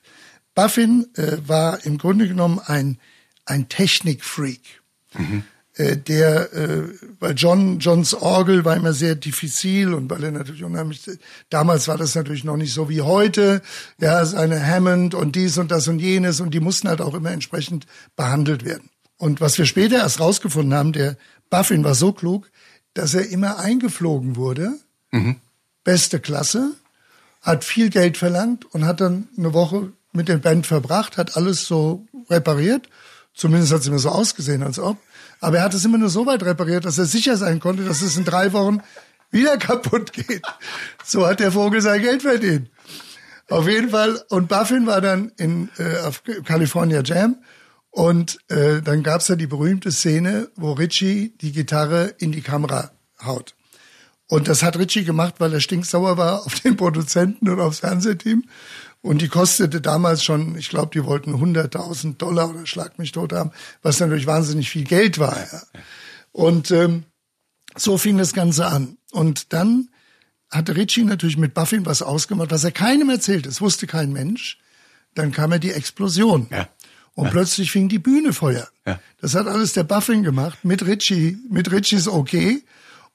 [0.60, 2.98] Buffin äh, war im Grunde genommen ein,
[3.46, 4.60] ein Technikfreak.
[5.16, 5.42] Mhm.
[5.72, 6.82] Äh, der, äh,
[7.18, 11.00] weil John, Johns Orgel war immer sehr diffizil und weil er natürlich unheimlich,
[11.48, 13.62] damals war das natürlich noch nicht so wie heute,
[13.98, 17.30] ja, seine Hammond und dies und das und jenes und die mussten halt auch immer
[17.30, 18.90] entsprechend behandelt werden.
[19.16, 21.16] Und was wir später erst rausgefunden haben, der
[21.48, 22.50] Buffin war so klug,
[22.92, 24.74] dass er immer eingeflogen wurde,
[25.10, 25.36] mhm.
[25.84, 26.72] beste Klasse,
[27.40, 31.66] hat viel Geld verlangt und hat dann eine Woche mit der Band verbracht, hat alles
[31.66, 32.88] so repariert.
[33.34, 34.98] Zumindest hat es immer so ausgesehen, als ob.
[35.40, 38.02] Aber er hat es immer nur so weit repariert, dass er sicher sein konnte, dass
[38.02, 38.82] es in drei Wochen
[39.30, 40.42] wieder kaputt geht.
[41.04, 42.68] So hat der Vogel sein Geld verdient.
[43.48, 44.22] Auf jeden Fall.
[44.28, 47.36] Und Buffin war dann in äh, auf California Jam.
[47.90, 52.92] Und äh, dann gab's ja die berühmte Szene, wo Richie die Gitarre in die Kamera
[53.24, 53.54] haut.
[54.28, 58.44] Und das hat Richie gemacht, weil er stinksauer war auf den Produzenten und aufs Fernsehteam.
[59.02, 63.32] Und die kostete damals schon, ich glaube, die wollten 100.000 Dollar oder schlag mich tot
[63.32, 63.50] haben,
[63.82, 65.36] was natürlich wahnsinnig viel Geld war.
[65.38, 65.62] Ja.
[66.32, 67.04] Und ähm,
[67.76, 68.98] so fing das Ganze an.
[69.12, 69.88] Und dann
[70.50, 73.46] hatte Ritchie natürlich mit Buffin was ausgemacht, was er keinem erzählt.
[73.46, 74.58] Es wusste kein Mensch.
[75.14, 76.48] Dann kam ja die Explosion.
[76.50, 76.68] Ja.
[77.14, 77.30] Und ja.
[77.30, 78.68] plötzlich fing die Bühne Feuer.
[78.86, 79.00] Ja.
[79.20, 82.62] Das hat alles der Buffin gemacht mit Ritchie, mit Ritchies Okay.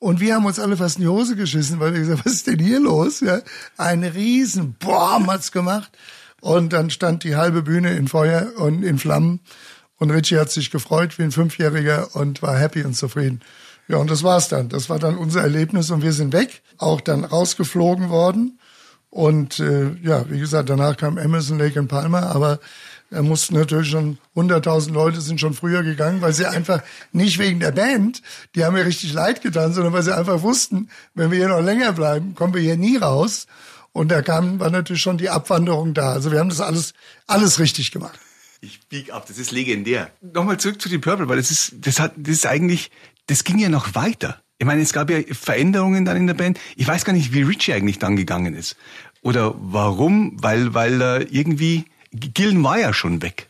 [0.05, 2.45] Und wir haben uns alle fast in die Hose geschissen, weil wir gesagt, was ist
[2.45, 3.21] denn hier los?
[3.21, 3.41] Ja,
[3.75, 5.91] ein riesen Boom hat's gemacht.
[6.41, 9.39] Und dann stand die halbe Bühne in Feuer und in Flammen.
[9.97, 13.41] Und Richie hat sich gefreut wie ein Fünfjähriger und war happy und zufrieden.
[13.87, 14.69] Ja, und das war's dann.
[14.69, 18.59] Das war dann unser Erlebnis und wir sind weg, auch dann rausgeflogen worden.
[19.09, 22.59] Und äh, ja, wie gesagt, danach kam Emerson, Lake und Palmer, aber
[23.15, 27.61] da mussten natürlich schon 100.000 Leute sind schon früher gegangen, weil sie einfach nicht wegen
[27.61, 28.21] der Band,
[28.55, 31.61] die haben mir richtig leid getan, sondern weil sie einfach wussten, wenn wir hier noch
[31.61, 33.47] länger bleiben, kommen wir hier nie raus.
[33.93, 36.11] Und da kam, war natürlich schon die Abwanderung da.
[36.11, 36.93] Also wir haben das alles,
[37.25, 38.19] alles richtig gemacht.
[38.59, 40.11] Ich bieg ab, das ist legendär.
[40.19, 42.91] Nochmal zurück zu den Purple, weil das ist, das hat, das ist eigentlich,
[43.27, 44.41] das ging ja noch weiter.
[44.57, 46.59] Ich meine, es gab ja Veränderungen dann in der Band.
[46.75, 48.75] Ich weiß gar nicht, wie Richie eigentlich dann gegangen ist.
[49.21, 51.85] Oder warum, weil, weil er irgendwie,
[52.19, 53.49] Gillen war ja schon weg.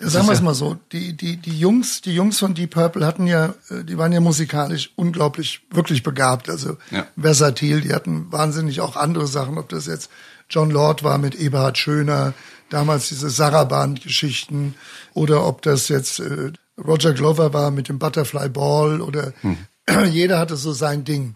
[0.00, 3.26] Sagen wir es mal so, die, die, die Jungs, die Jungs von Deep Purple hatten
[3.26, 7.08] ja, äh, die waren ja musikalisch unglaublich, wirklich begabt, also ja.
[7.20, 10.08] versatil, die hatten wahnsinnig auch andere Sachen, ob das jetzt
[10.48, 12.32] John Lord war mit Eberhard Schöner,
[12.70, 14.76] damals diese Saraband-Geschichten,
[15.14, 19.56] oder ob das jetzt äh, Roger Glover war mit dem Butterfly Ball oder hm.
[20.10, 21.34] jeder hatte so sein Ding.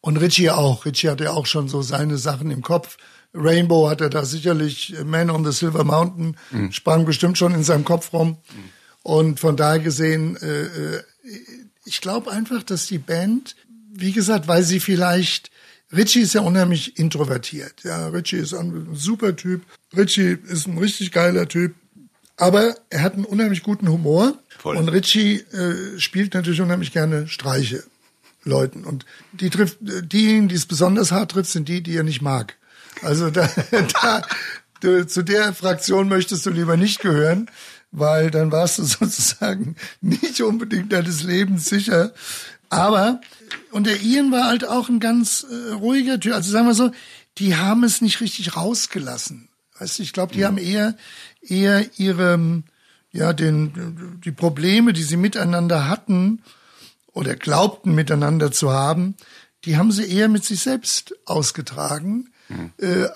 [0.00, 0.84] Und Richie auch.
[0.84, 2.96] Richie hatte auch schon so seine Sachen im Kopf.
[3.34, 6.72] Rainbow hat er da sicherlich, Man on the Silver Mountain mhm.
[6.72, 8.28] sprang bestimmt schon in seinem Kopf rum.
[8.28, 8.70] Mhm.
[9.02, 11.02] Und von daher gesehen, äh, äh
[11.84, 13.56] ich glaube einfach, dass die Band,
[13.92, 15.50] wie gesagt, weil sie vielleicht,
[15.94, 17.82] Richie ist ja unheimlich introvertiert.
[17.82, 19.62] Ja, Richie ist ein super Typ.
[19.96, 21.74] Richie ist ein richtig geiler Typ.
[22.36, 24.38] Aber er hat einen unheimlich guten Humor.
[24.58, 24.76] Voll.
[24.76, 27.82] Und Richie äh, spielt natürlich unheimlich gerne Streiche
[28.44, 28.84] Leuten.
[28.84, 32.56] Und die trifft, diejenigen, die es besonders hart trifft, sind die, die er nicht mag.
[33.00, 33.48] Also da,
[34.02, 34.22] da
[34.80, 37.50] du, zu der Fraktion möchtest du lieber nicht gehören,
[37.90, 42.12] weil dann warst du sozusagen nicht unbedingt deines Lebens sicher.
[42.68, 43.20] Aber,
[43.70, 46.34] und der Ian war halt auch ein ganz äh, ruhiger Typ.
[46.34, 46.90] Also sagen wir so,
[47.38, 49.48] die haben es nicht richtig rausgelassen.
[49.78, 50.46] Weißt du, ich glaube, die ja.
[50.46, 50.96] haben eher,
[51.42, 52.62] eher ihre,
[53.10, 56.42] ja, den, die Probleme, die sie miteinander hatten
[57.12, 59.16] oder glaubten miteinander zu haben,
[59.64, 62.30] die haben sie eher mit sich selbst ausgetragen
[62.78, 63.06] äh,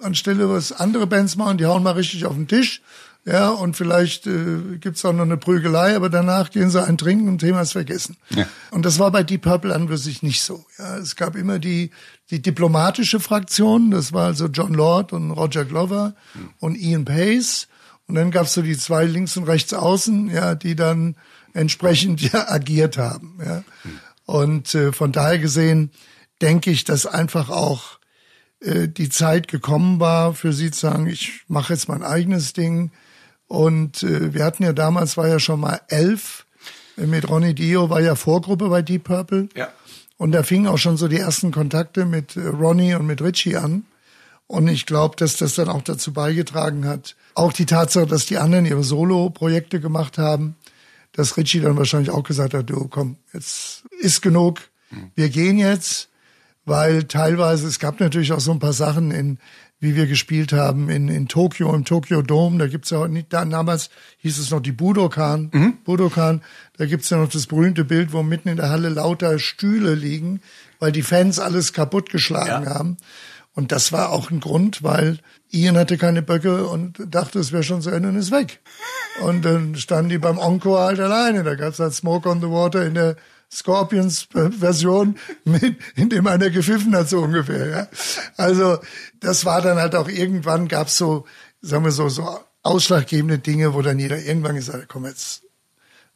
[0.00, 2.82] anstelle was andere Bands machen, die hauen mal richtig auf den Tisch.
[3.26, 7.28] Ja, und vielleicht äh, gibt's auch noch eine Prügelei, aber danach gehen sie ein Trinken
[7.28, 8.16] und Thema ist vergessen.
[8.30, 8.46] Ja.
[8.70, 10.64] Und das war bei Deep Purple an für sich nicht so.
[10.78, 11.90] Ja, es gab immer die,
[12.30, 16.50] die diplomatische Fraktion, das war also John Lord und Roger Glover mhm.
[16.60, 17.68] und Ian Pace.
[18.06, 21.16] Und dann gab's so die zwei links und rechts außen, ja, die dann
[21.52, 23.38] entsprechend ja agiert haben.
[23.44, 23.64] Ja.
[23.84, 24.00] Mhm.
[24.24, 25.90] Und äh, von daher gesehen
[26.40, 27.99] denke ich, dass einfach auch
[28.60, 32.90] äh, die Zeit gekommen war, für sie zu sagen, ich mache jetzt mein eigenes Ding.
[33.46, 36.46] Und äh, wir hatten ja damals, war ja schon mal elf.
[36.96, 39.48] Mit Ronnie Dio war ja Vorgruppe bei Deep Purple.
[39.56, 39.68] Ja.
[40.18, 43.56] Und da fingen auch schon so die ersten Kontakte mit äh, Ronnie und mit Richie
[43.56, 43.84] an.
[44.46, 47.16] Und ich glaube, dass das dann auch dazu beigetragen hat.
[47.34, 50.56] Auch die Tatsache, dass die anderen ihre Solo-Projekte gemacht haben,
[51.12, 54.60] dass Richie dann wahrscheinlich auch gesagt hat, du komm, jetzt ist genug,
[55.14, 56.08] wir gehen jetzt,
[56.64, 59.38] weil teilweise, es gab natürlich auch so ein paar Sachen in,
[59.80, 63.32] wie wir gespielt haben in, in Tokio, im Tokyo Dome, da gibt's ja auch nicht,
[63.32, 65.78] damals hieß es noch die Budokan, mhm.
[65.84, 66.42] Budokan,
[66.76, 70.40] da gibt's ja noch das berühmte Bild, wo mitten in der Halle lauter Stühle liegen,
[70.78, 72.74] weil die Fans alles kaputtgeschlagen ja.
[72.74, 72.98] haben.
[73.54, 75.18] Und das war auch ein Grund, weil
[75.50, 78.60] Ian hatte keine Böcke und dachte, es wäre schon zu Ende und ist weg.
[79.22, 81.42] Und dann standen die beim Encore halt alleine.
[81.42, 83.16] Da gab's halt Smoke on the Water in der
[83.52, 87.68] Scorpions-Version, mit, in dem einer gepfiffen hat, so ungefähr.
[87.68, 87.88] Ja.
[88.36, 88.78] Also
[89.18, 91.26] das war dann halt auch irgendwann gab's so,
[91.60, 95.42] sagen wir so, so ausschlaggebende Dinge, wo dann jeder irgendwann gesagt hat, komm jetzt,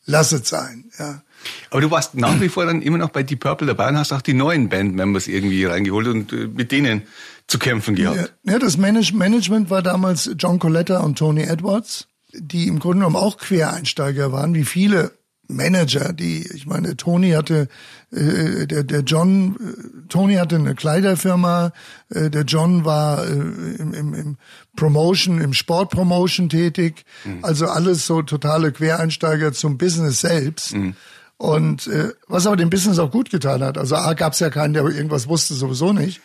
[0.06, 0.90] lass es sein.
[0.98, 1.22] Ja.
[1.70, 4.12] Aber du warst nach wie vor dann immer noch bei Deep Purple dabei und hast
[4.12, 7.02] auch die neuen Bandmembers irgendwie reingeholt und äh, mit denen
[7.46, 8.32] zu kämpfen gehabt.
[8.44, 13.16] Ja, ja das Management war damals John Coletta und Tony Edwards, die im Grunde genommen
[13.16, 15.12] auch Quereinsteiger waren, wie viele
[15.48, 17.68] Manager, die, ich meine, Tony hatte,
[18.10, 21.72] äh, der, der John, äh, Tony hatte eine Kleiderfirma,
[22.10, 24.36] äh, der John war äh, im, im, im
[24.76, 27.44] Promotion, im Sportpromotion tätig, mhm.
[27.44, 30.74] also alles so totale Quereinsteiger zum Business selbst.
[30.74, 30.94] Mhm.
[31.36, 33.76] Und äh, was aber dem Business auch gut getan hat.
[33.76, 36.20] Also A gab es ja keinen, der irgendwas wusste, sowieso nicht.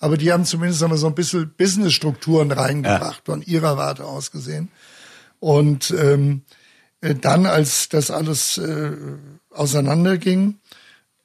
[0.00, 3.32] Aber die haben zumindest haben wir so ein bisschen Business-Strukturen reingebracht, ja.
[3.32, 4.70] von ihrer Warte aus gesehen.
[5.38, 6.63] Und ähm, äh,
[7.12, 8.92] dann, als das alles äh,
[9.50, 10.56] auseinanderging,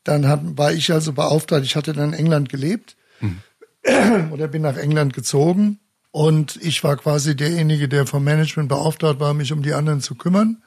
[0.04, 3.40] dann hat, war ich also beauftragt, ich hatte dann in England gelebt mhm.
[4.32, 5.80] oder bin nach England gezogen
[6.12, 10.16] und ich war quasi derjenige, der vom Management beauftragt war, mich um die anderen zu
[10.16, 10.62] kümmern.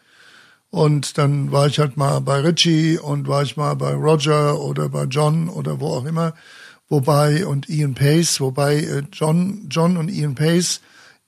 [0.71, 4.89] Und dann war ich halt mal bei Richie und war ich mal bei Roger oder
[4.89, 6.33] bei John oder wo auch immer.
[6.89, 10.81] Wobei, und Ian Pace, wobei äh, John, John und Ian Pace,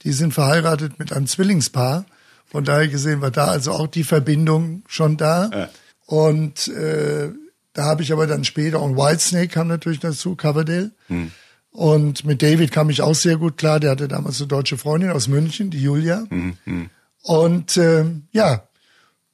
[0.02, 2.06] die sind verheiratet mit einem Zwillingspaar.
[2.54, 5.50] Von daher gesehen war da also auch die Verbindung schon da.
[5.52, 5.68] Ja.
[6.06, 7.30] Und äh,
[7.72, 10.92] da habe ich aber dann später, und Whitesnake kam natürlich dazu, Coverdale.
[11.08, 11.32] Hm.
[11.72, 13.80] Und mit David kam ich auch sehr gut klar.
[13.80, 16.26] Der hatte damals eine deutsche Freundin aus München, die Julia.
[16.28, 16.90] Hm, hm.
[17.24, 18.68] Und äh, ja,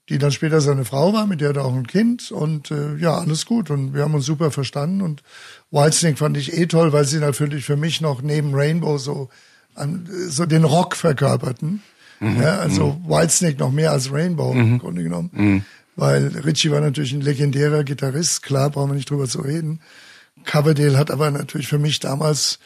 [0.09, 2.33] die dann später seine Frau war, mit der hat er auch ein Kind.
[2.33, 3.68] Und äh, ja, alles gut.
[3.68, 5.02] Und wir haben uns super verstanden.
[5.02, 5.22] Und
[5.70, 9.28] Whitesnake fand ich eh toll, weil sie natürlich für mich noch neben Rainbow so,
[10.30, 11.83] so den Rock verkörperten.
[12.20, 12.40] Mhm.
[12.40, 13.09] Ja, also mhm.
[13.09, 14.61] Whitesnake noch mehr als Rainbow mhm.
[14.61, 15.30] im Grunde genommen.
[15.33, 15.64] Mhm.
[15.96, 19.80] Weil Richie war natürlich ein legendärer Gitarrist, klar, brauchen wir nicht drüber zu reden.
[20.44, 22.59] Coverdale hat aber natürlich für mich damals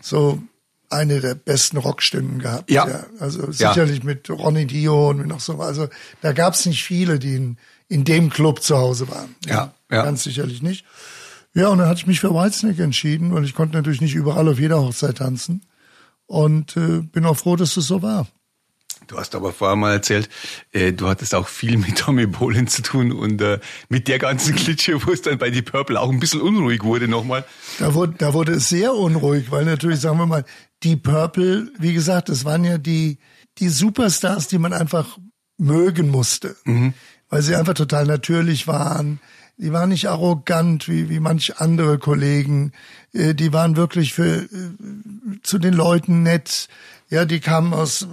[0.00, 0.42] so
[0.90, 2.70] eine der besten Rockstimmen gehabt.
[2.70, 2.88] Ja.
[2.88, 3.06] ja.
[3.18, 4.04] Also sicherlich ja.
[4.04, 5.60] mit Ronnie Dio und noch so.
[5.60, 5.88] Also
[6.20, 7.56] da gab es nicht viele, die in,
[7.88, 9.34] in dem Club zu Hause waren.
[9.46, 10.04] Ja, ja.
[10.04, 10.84] Ganz sicherlich nicht.
[11.54, 14.48] Ja, und dann hatte ich mich für Whitesnake entschieden, weil ich konnte natürlich nicht überall
[14.48, 15.62] auf jeder Hochzeit tanzen.
[16.26, 18.26] Und äh, bin auch froh, dass das so war.
[19.06, 20.28] Du hast aber vorher mal erzählt,
[20.72, 24.54] äh, du hattest auch viel mit Tommy Bolin zu tun und äh, mit der ganzen
[24.54, 27.44] Klitsche, wo es dann bei die Purple auch ein bisschen unruhig wurde nochmal.
[27.78, 30.44] Da wurde, da wurde es sehr unruhig, weil natürlich, sagen wir mal,
[30.82, 33.18] die Purple, wie gesagt, das waren ja die,
[33.58, 35.18] die Superstars, die man einfach
[35.56, 36.56] mögen musste.
[36.64, 36.94] Mhm.
[37.28, 39.20] Weil sie einfach total natürlich waren.
[39.58, 42.72] Die waren nicht arrogant wie, wie manch andere Kollegen.
[43.12, 44.48] Äh, die waren wirklich für, äh,
[45.42, 46.68] zu den Leuten nett
[47.08, 48.06] ja, die kamen aus,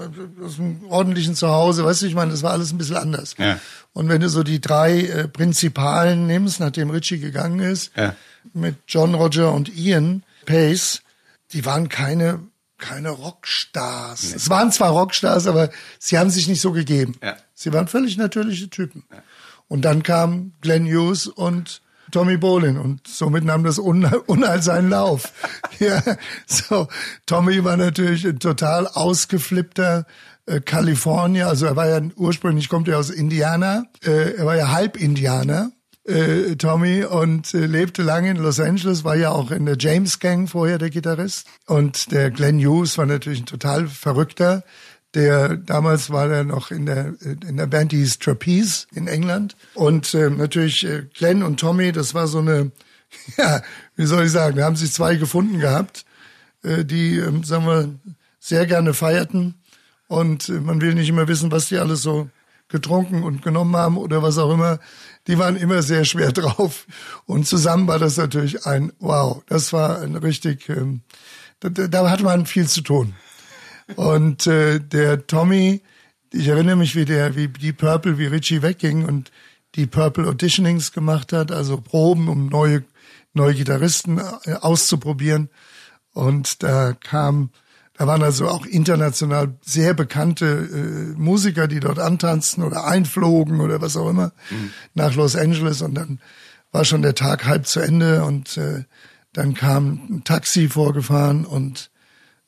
[0.43, 3.35] aus einem ordentlichen Zuhause, weißt du, ich meine, das war alles ein bisschen anders.
[3.39, 3.59] Ja.
[3.91, 8.15] Und wenn du so die drei äh, Prinzipalen nimmst, nachdem Richie gegangen ist, ja.
[8.53, 11.01] mit John Roger und Ian Pace,
[11.53, 12.39] die waren keine
[12.77, 14.23] keine Rockstars.
[14.23, 14.35] Nee.
[14.35, 17.15] Es waren zwar Rockstars, aber sie haben sich nicht so gegeben.
[17.23, 17.37] Ja.
[17.53, 19.03] Sie waren völlig natürliche Typen.
[19.69, 21.81] Und dann kam Glenn Hughes und
[22.13, 25.33] Tommy Bolin und somit nahm das Unheil seinen Lauf.
[25.79, 26.01] ja,
[26.45, 26.87] so
[27.25, 30.05] Tommy war natürlich ein total ausgeflippter
[30.45, 34.71] äh, Kalifornier, also er war ja ursprünglich kommt er aus Indiana, äh, er war ja
[34.71, 35.71] halb Indianer.
[36.05, 40.19] Äh, Tommy und äh, lebte lange in Los Angeles, war ja auch in der James
[40.19, 41.47] Gang vorher der Gitarrist.
[41.65, 44.65] Und der Glenn Hughes war natürlich ein total verrückter,
[45.13, 49.55] der damals war er noch in der in der Band, die hieß Trapeze in England
[49.73, 52.71] und äh, natürlich äh, Glenn und Tommy, das war so eine
[53.37, 53.61] ja,
[53.95, 56.05] wie soll ich sagen, da haben sich zwei gefunden gehabt,
[56.63, 57.93] äh, die äh, sagen wir
[58.39, 59.55] sehr gerne feierten
[60.07, 62.29] und äh, man will nicht immer wissen, was die alles so
[62.69, 64.79] getrunken und genommen haben oder was auch immer.
[65.27, 66.87] Die waren immer sehr schwer drauf
[67.25, 71.01] und zusammen war das natürlich ein Wow, das war ein richtig ähm,
[71.59, 73.15] da, da hat man viel zu tun.
[73.95, 75.81] Und äh, der Tommy,
[76.31, 79.31] ich erinnere mich, wie der, wie die Purple, wie Richie wegging und
[79.75, 82.83] die Purple Auditionings gemacht hat, also Proben, um neue,
[83.33, 85.49] neue Gitarristen äh, auszuprobieren.
[86.13, 87.49] Und da kam,
[87.97, 93.81] da waren also auch international sehr bekannte äh, Musiker, die dort antanzten oder einflogen oder
[93.81, 94.71] was auch immer mhm.
[94.93, 95.81] nach Los Angeles.
[95.81, 96.19] Und dann
[96.71, 98.83] war schon der Tag halb zu Ende und äh,
[99.33, 101.89] dann kam ein Taxi vorgefahren und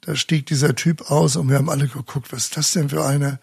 [0.06, 3.04] da stieg dieser Typ aus und wir haben alle geguckt, was ist das denn für
[3.04, 3.40] einer?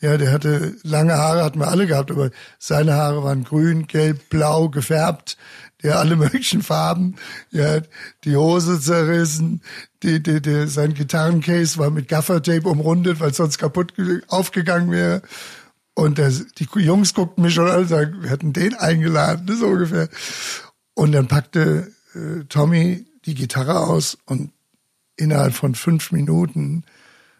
[0.00, 4.30] Ja, der hatte lange Haare, hatten wir alle gehabt, aber seine Haare waren grün, gelb,
[4.30, 5.36] blau gefärbt,
[5.82, 7.16] der alle möglichen Farben.
[7.50, 7.80] Ja,
[8.24, 9.62] die Hose zerrissen,
[10.02, 13.92] die, die, die, sein Gitarrencase war mit Gaffertape umrundet, weil sonst kaputt
[14.28, 15.22] aufgegangen wäre.
[15.94, 19.66] Und der, die Jungs guckten mich schon an und sagten, wir hatten den eingeladen, so
[19.66, 20.08] ungefähr.
[20.94, 24.52] Und dann packte äh, Tommy die Gitarre aus und
[25.18, 26.84] innerhalb von fünf Minuten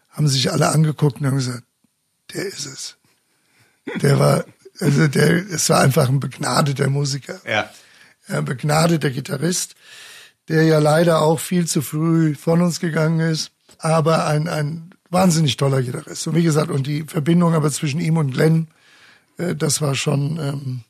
[0.09, 1.63] haben sich alle angeguckt und haben gesagt,
[2.33, 2.97] der ist es.
[4.01, 4.45] Der war,
[4.79, 7.41] also der, es war einfach ein begnadeter Musiker.
[7.47, 7.69] Ja.
[8.27, 9.75] Ein begnadeter Gitarrist,
[10.47, 15.57] der ja leider auch viel zu früh von uns gegangen ist, aber ein, ein wahnsinnig
[15.57, 16.27] toller Gitarrist.
[16.27, 18.67] Und wie gesagt, und die Verbindung aber zwischen ihm und Glenn,
[19.37, 20.81] äh, das war schon, ähm,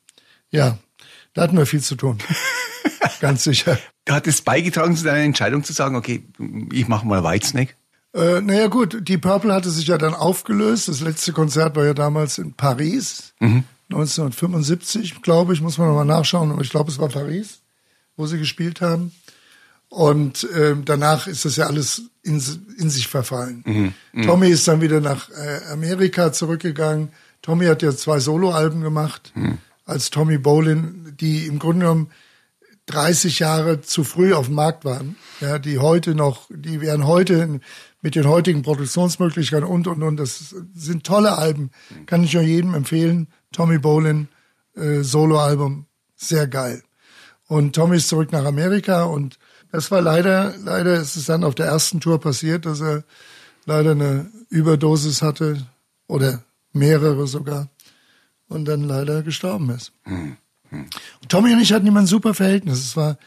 [0.50, 0.78] ja,
[1.32, 2.18] da hatten wir viel zu tun.
[3.28, 3.78] Ganz sicher.
[4.08, 6.24] Hat es beigetragen zu deiner Entscheidung zu sagen, okay,
[6.72, 7.74] ich mache mal Whitesnake?
[8.12, 10.88] Äh, naja gut, die Purple hatte sich ja dann aufgelöst.
[10.88, 13.64] Das letzte Konzert war ja damals in Paris, mhm.
[13.90, 17.60] 1975, glaube ich, muss man nochmal nachschauen, aber ich glaube, es war Paris,
[18.16, 19.12] wo sie gespielt haben.
[19.88, 22.40] Und äh, danach ist das ja alles in,
[22.78, 23.64] in sich verfallen.
[23.66, 23.94] Mhm.
[24.12, 24.22] Mhm.
[24.22, 27.08] Tommy ist dann wieder nach äh, Amerika zurückgegangen.
[27.42, 29.58] Tommy hat ja zwei Soloalben gemacht, mhm.
[29.84, 32.10] als Tommy Bolin, die im Grunde genommen
[32.90, 37.60] 30 Jahre zu früh auf dem Markt waren, ja, die heute noch, die wären heute
[38.02, 41.70] mit den heutigen Produktionsmöglichkeiten und, und, und, das sind tolle Alben,
[42.06, 43.28] kann ich nur jedem empfehlen.
[43.52, 44.28] Tommy Bolin,
[44.76, 46.82] äh, Soloalbum, sehr geil.
[47.46, 49.38] Und Tommy ist zurück nach Amerika und
[49.72, 53.04] das war leider, leider ist es dann auf der ersten Tour passiert, dass er
[53.66, 55.66] leider eine Überdosis hatte
[56.06, 57.68] oder mehrere sogar
[58.48, 59.92] und dann leider gestorben ist.
[60.70, 60.86] Mhm.
[61.28, 62.78] Tommy und ich hatten immer ein super Verhältnis.
[62.80, 63.18] Es war,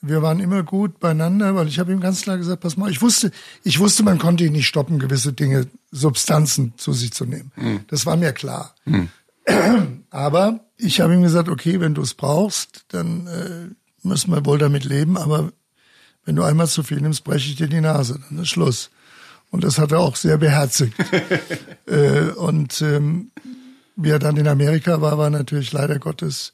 [0.00, 3.02] wir waren immer gut beieinander, weil ich habe ihm ganz klar gesagt, pass mal, ich
[3.02, 3.30] wusste,
[3.62, 7.52] ich wusste, man konnte ihn nicht stoppen, gewisse Dinge, Substanzen zu sich zu nehmen.
[7.56, 7.80] Mhm.
[7.88, 8.74] Das war mir klar.
[8.84, 9.08] Mhm.
[10.10, 13.74] Aber ich habe ihm gesagt, okay, wenn du es brauchst, dann äh,
[14.06, 15.52] müssen wir wohl damit leben, aber
[16.24, 18.90] wenn du einmal zu viel nimmst, breche ich dir die Nase, dann ist Schluss.
[19.50, 20.94] Und das hat er auch sehr beherzigt.
[21.86, 23.30] äh, und ähm,
[23.94, 26.52] wie er dann in Amerika war, war natürlich leider Gottes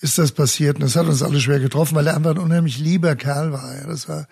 [0.00, 0.76] ist das passiert.
[0.76, 3.74] Und das hat uns alle schwer getroffen, weil er einfach ein unheimlich lieber Kerl war.
[3.74, 3.86] Ja.
[3.86, 4.26] Das war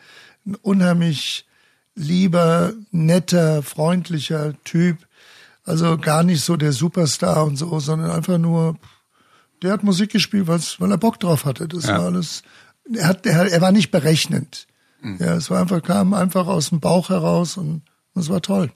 [0.47, 1.47] ein unheimlich
[1.95, 4.99] lieber, netter, freundlicher Typ.
[5.65, 8.77] Also gar nicht so der Superstar und so, sondern einfach nur,
[9.63, 11.67] der hat Musik gespielt, weil er Bock drauf hatte.
[11.69, 11.99] Das ja.
[11.99, 12.43] war alles,
[12.93, 14.67] er hat, er, er war nicht berechnend.
[15.01, 15.17] Mhm.
[15.21, 17.83] Ja, es war einfach, kam einfach aus dem Bauch heraus und
[18.15, 18.71] es war toll.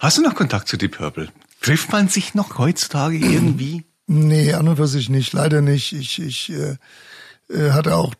[0.00, 1.28] Hast du noch Kontakt zu Deep Purple?
[1.60, 3.84] Trifft man sich noch heutzutage irgendwie?
[4.06, 5.92] Nee, an und für sich nicht, leider nicht.
[5.92, 6.76] Ich, ich äh,
[7.48, 8.14] äh, hatte auch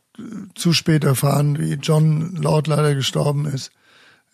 [0.54, 3.70] zu spät erfahren, wie John Lord leider gestorben ist,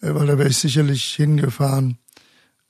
[0.00, 1.98] äh, weil da wäre ich sicherlich hingefahren.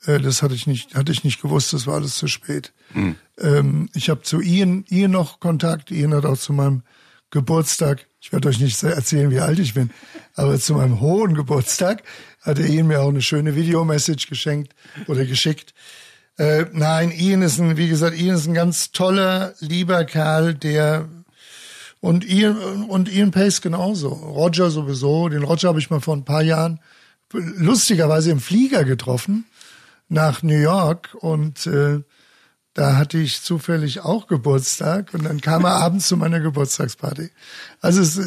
[0.04, 2.72] Äh, das hatte ich nicht, hatte ich nicht gewusst, das war alles zu spät.
[2.94, 3.16] Mhm.
[3.38, 5.90] Ähm, ich habe zu Ian, Ian noch Kontakt.
[5.90, 6.82] Ian hat auch zu meinem
[7.30, 9.90] Geburtstag, ich werde euch nicht erzählen, wie alt ich bin,
[10.34, 12.02] aber zu meinem hohen Geburtstag
[12.40, 14.74] hatte Ian mir auch eine schöne Videomessage geschenkt
[15.06, 15.74] oder geschickt.
[16.38, 21.08] Äh, nein, Ian ist ein, wie gesagt, Ian ist ein ganz toller, lieber Kerl, der
[22.00, 24.08] und Ian und Ian Pace genauso.
[24.08, 25.28] Roger sowieso.
[25.28, 26.80] Den Roger habe ich mal vor ein paar Jahren
[27.32, 29.44] lustigerweise im Flieger getroffen
[30.08, 32.02] nach New York und äh,
[32.74, 37.30] da hatte ich zufällig auch Geburtstag und dann kam er abends zu meiner Geburtstagsparty.
[37.80, 38.18] Also es,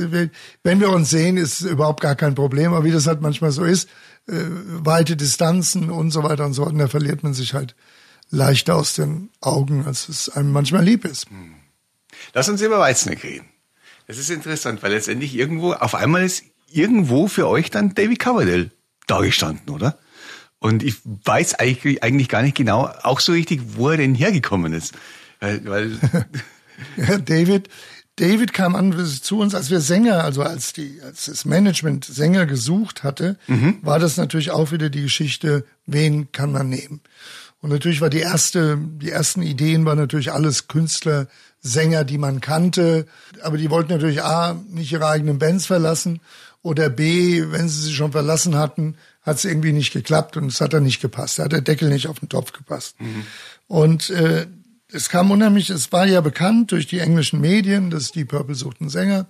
[0.63, 3.63] wenn wir uns sehen, ist überhaupt gar kein Problem, aber wie das halt manchmal so
[3.63, 3.89] ist,
[4.27, 7.75] äh, weite Distanzen und so weiter und so fort, und da verliert man sich halt
[8.29, 11.29] leichter aus den Augen, als es einem manchmal lieb ist.
[11.29, 11.55] Hm.
[12.33, 13.47] Lass uns über Weizsäcker reden.
[14.07, 18.71] Das ist interessant, weil letztendlich irgendwo, auf einmal ist irgendwo für euch dann David Coverdale
[19.07, 19.97] dagestanden, oder?
[20.59, 24.73] Und ich weiß eigentlich, eigentlich gar nicht genau, auch so richtig, wo er denn hergekommen
[24.73, 24.93] ist.
[25.39, 25.99] Weil, weil
[26.97, 27.69] ja, David,
[28.15, 32.45] David kam an zu uns, als wir Sänger, also als die, als das Management Sänger
[32.45, 33.79] gesucht hatte, mhm.
[33.81, 37.01] war das natürlich auch wieder die Geschichte, wen kann man nehmen?
[37.65, 41.25] Und natürlich war die erste, die ersten Ideen waren natürlich alles Künstler,
[41.61, 43.07] Sänger, die man kannte.
[43.41, 46.21] Aber die wollten natürlich A, nicht ihre eigenen Bands verlassen
[46.61, 50.61] oder B, wenn sie sie schon verlassen hatten, hat es irgendwie nicht geklappt und es
[50.61, 51.39] hat dann nicht gepasst.
[51.39, 53.01] Da hat der Deckel nicht auf den Topf gepasst.
[53.01, 53.25] Mhm.
[53.65, 54.45] Und äh,
[54.91, 58.89] es kam unheimlich, es war ja bekannt durch die englischen Medien, dass die Purple suchten
[58.89, 59.25] Sänger.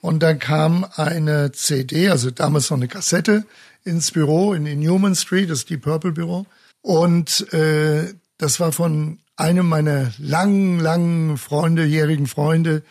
[0.00, 3.44] Und dann kam eine CD, also damals noch eine Kassette,
[3.82, 6.46] ins Büro in, in Newman Street, das Deep Purple Büro.
[6.84, 12.82] Und äh, das war von einem meiner langen, langen Freunde, jährigen Freunde,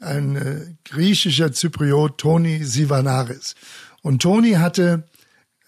[0.00, 3.54] ein äh, griechischer Zypriot, Tony Sivanaris.
[4.02, 5.04] Und Tony hatte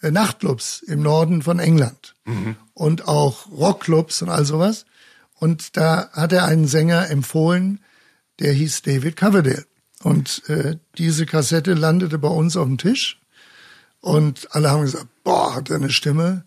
[0.02, 2.56] äh, Nachtclubs im Norden von England mhm.
[2.74, 4.84] und auch Rockclubs und all sowas.
[5.38, 7.80] Und da hat er einen Sänger empfohlen,
[8.40, 9.64] der hieß David Coverdale.
[10.02, 13.22] Und äh, diese Kassette landete bei uns auf dem Tisch.
[14.00, 16.44] Und alle haben gesagt, boah, hat er eine Stimme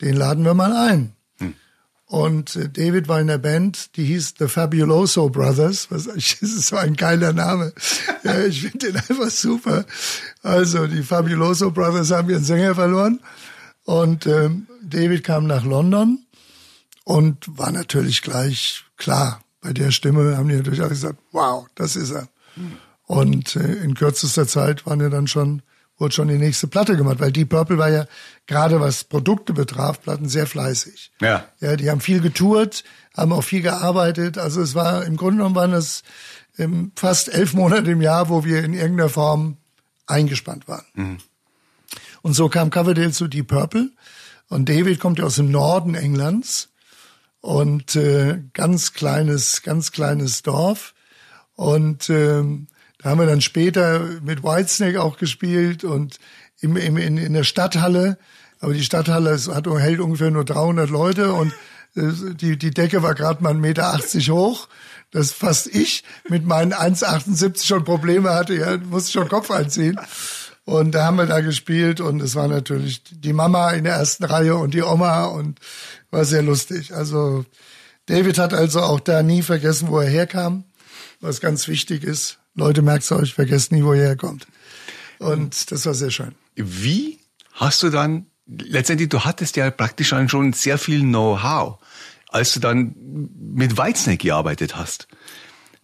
[0.00, 1.12] den laden wir mal ein.
[1.38, 1.54] Hm.
[2.06, 5.90] Und äh, David war in der Band, die hieß The Fabuloso Brothers.
[5.90, 7.72] Was, das ist so ein geiler Name.
[8.24, 9.84] ja, ich finde den einfach super.
[10.42, 13.20] Also die Fabuloso Brothers haben ihren Sänger verloren.
[13.84, 16.26] Und ähm, David kam nach London
[17.04, 19.40] und war natürlich gleich klar.
[19.60, 22.28] Bei der Stimme haben die natürlich auch gesagt, wow, das ist er.
[22.54, 22.72] Hm.
[23.06, 25.62] Und äh, in kürzester Zeit waren wir dann schon
[25.98, 28.06] wurde schon die nächste Platte gemacht, weil Deep Purple war ja
[28.46, 31.10] gerade was Produkte betraf, Platten sehr fleißig.
[31.20, 31.46] Ja.
[31.60, 32.84] Ja, die haben viel getourt,
[33.16, 34.38] haben auch viel gearbeitet.
[34.38, 36.02] Also es war im Grunde genommen waren es
[36.58, 39.56] ähm, fast elf Monate im Jahr, wo wir in irgendeiner Form
[40.06, 40.84] eingespannt waren.
[40.94, 41.18] Mhm.
[42.22, 43.90] Und so kam Coverdale zu Deep Purple.
[44.48, 46.68] Und David kommt ja aus dem Norden Englands
[47.40, 50.94] und äh, ganz kleines, ganz kleines Dorf.
[51.54, 52.68] Und ähm,
[53.06, 56.18] da haben wir dann später mit Whitesnake auch gespielt und
[56.58, 58.18] im, im, in, in der Stadthalle.
[58.58, 61.52] Aber die Stadthalle hat, hält ungefähr nur 300 Leute und
[61.94, 64.66] äh, die, die Decke war gerade mal 1,80 Meter hoch.
[65.12, 68.56] Das fast ich mit meinen 1,78 schon Probleme hatte.
[68.56, 70.00] Ja, musste schon Kopf einziehen.
[70.64, 74.24] Und da haben wir da gespielt und es war natürlich die Mama in der ersten
[74.24, 75.60] Reihe und die Oma und
[76.10, 76.92] war sehr lustig.
[76.92, 77.44] Also
[78.06, 80.64] David hat also auch da nie vergessen, wo er herkam,
[81.20, 82.40] was ganz wichtig ist.
[82.56, 84.46] Leute, merkt's euch, vergesst nie, wo ihr herkommt.
[85.18, 86.34] Und das war sehr schön.
[86.54, 87.18] Wie
[87.52, 91.78] hast du dann, letztendlich, du hattest ja praktisch schon sehr viel Know-how,
[92.28, 92.94] als du dann
[93.54, 95.06] mit Whitesnake gearbeitet hast.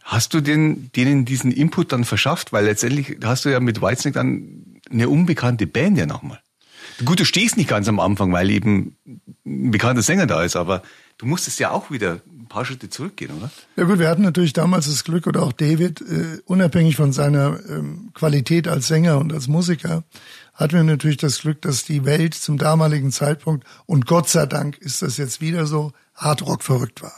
[0.03, 2.53] Hast du den, denen diesen Input dann verschafft?
[2.53, 6.41] Weil letztendlich hast du ja mit Whitesnake dann eine unbekannte Band ja nochmal.
[7.05, 8.97] Gut, du stehst nicht ganz am Anfang, weil eben
[9.47, 10.83] ein bekannter Sänger da ist, aber
[11.19, 12.21] du musstest ja auch wieder
[12.53, 13.51] paar Schritte zurückgehen, oder?
[13.77, 17.59] Ja gut, wir hatten natürlich damals das Glück, oder auch David, äh, unabhängig von seiner
[17.69, 20.05] ähm, Qualität als Sänger und als Musiker,
[20.55, 24.79] hatten wir natürlich das Glück, dass die Welt zum damaligen Zeitpunkt, und Gott sei Dank
[24.79, 27.15] ist das jetzt wieder so, Hardrock verrückt war.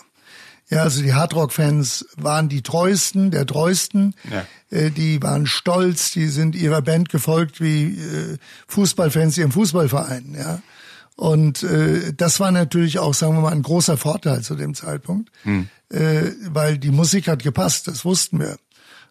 [0.71, 4.15] Ja, also die Hardrock-Fans waren die treuesten, der treuesten.
[4.31, 4.47] Ja.
[4.71, 10.35] Äh, die waren stolz, die sind ihrer Band gefolgt wie äh, Fußballfans ihrem Fußballverein.
[10.39, 10.63] Ja.
[11.17, 15.31] Und äh, das war natürlich auch, sagen wir mal, ein großer Vorteil zu dem Zeitpunkt,
[15.43, 15.69] hm.
[15.91, 18.57] äh, weil die Musik hat gepasst, das wussten wir.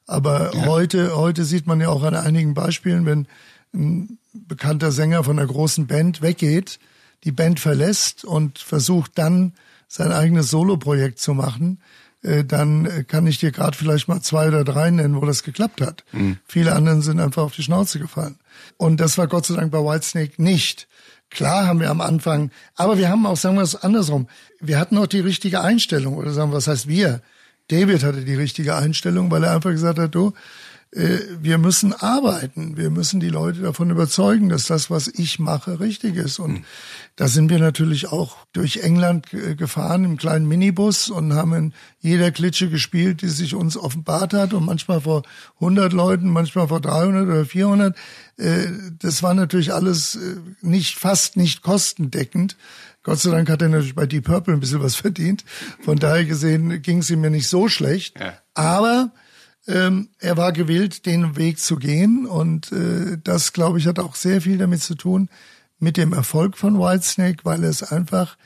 [0.06, 0.66] Aber ja.
[0.66, 3.28] heute, heute sieht man ja auch an einigen Beispielen, wenn
[3.74, 6.80] ein bekannter Sänger von einer großen Band weggeht,
[7.24, 9.54] die Band verlässt und versucht dann
[9.88, 11.80] sein eigenes Soloprojekt zu machen,
[12.22, 15.80] äh, dann kann ich dir gerade vielleicht mal zwei oder drei nennen, wo das geklappt
[15.80, 16.04] hat.
[16.12, 16.38] Mhm.
[16.46, 18.36] Viele anderen sind einfach auf die Schnauze gefallen.
[18.76, 20.88] Und das war Gott sei Dank bei Whitesnake nicht.
[21.34, 24.28] Klar haben wir am Anfang, aber wir haben auch, sagen wir es andersrum,
[24.60, 27.22] wir hatten auch die richtige Einstellung oder sagen wir, was heißt wir?
[27.70, 30.34] David hatte die richtige Einstellung, weil er einfach gesagt hat, du,
[30.92, 32.78] äh, wir müssen arbeiten.
[32.78, 36.40] Wir müssen die Leute davon überzeugen, dass das, was ich mache, richtig ist.
[36.40, 36.66] Und mhm.
[37.16, 42.32] Da sind wir natürlich auch durch England gefahren im kleinen Minibus und haben in jeder
[42.32, 45.22] Klitsche gespielt, die sich uns offenbart hat und manchmal vor
[45.56, 47.96] 100 Leuten, manchmal vor 300 oder 400.
[48.38, 52.58] Äh, das war natürlich alles äh, nicht, fast nicht kostendeckend.
[53.04, 55.46] Gott sei Dank hat er natürlich bei Deep Purple ein bisschen was verdient.
[55.82, 58.20] Von daher gesehen ging es ihm mir nicht so schlecht.
[58.20, 58.34] Ja.
[58.56, 59.12] Aber
[59.68, 64.16] ähm, er war gewillt, den Weg zu gehen und äh, das, glaube ich, hat auch
[64.16, 65.30] sehr viel damit zu tun
[65.84, 68.38] mit dem Erfolg von Whitesnake, weil es einfach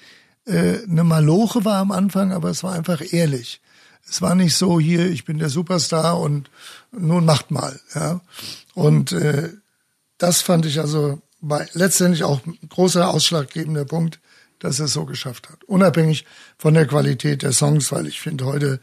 [0.45, 3.61] äh, eine Maloche war am Anfang, aber es war einfach ehrlich.
[4.09, 6.49] Es war nicht so hier, ich bin der Superstar und
[6.91, 7.79] nun macht mal.
[7.93, 8.21] Ja.
[8.73, 9.49] Und äh,
[10.17, 14.19] das fand ich also bei, letztendlich auch ein großer ausschlaggebender Punkt,
[14.59, 15.63] dass er es so geschafft hat.
[15.65, 16.25] Unabhängig
[16.57, 18.79] von der Qualität der Songs, weil ich finde heute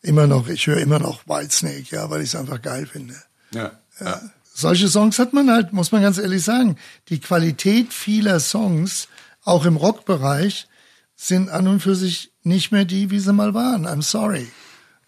[0.00, 3.14] immer noch, ich höre immer noch Whitesnake, ja, weil ich es einfach geil finde.
[3.52, 3.72] Ja.
[4.00, 4.20] ja.
[4.54, 6.76] Solche Songs hat man halt, muss man ganz ehrlich sagen.
[7.08, 9.08] Die Qualität vieler Songs,
[9.44, 10.68] auch im Rockbereich,
[11.16, 13.86] sind an und für sich nicht mehr die, wie sie mal waren.
[13.86, 14.48] I'm sorry.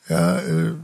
[0.08, 0.74] Ja, äh,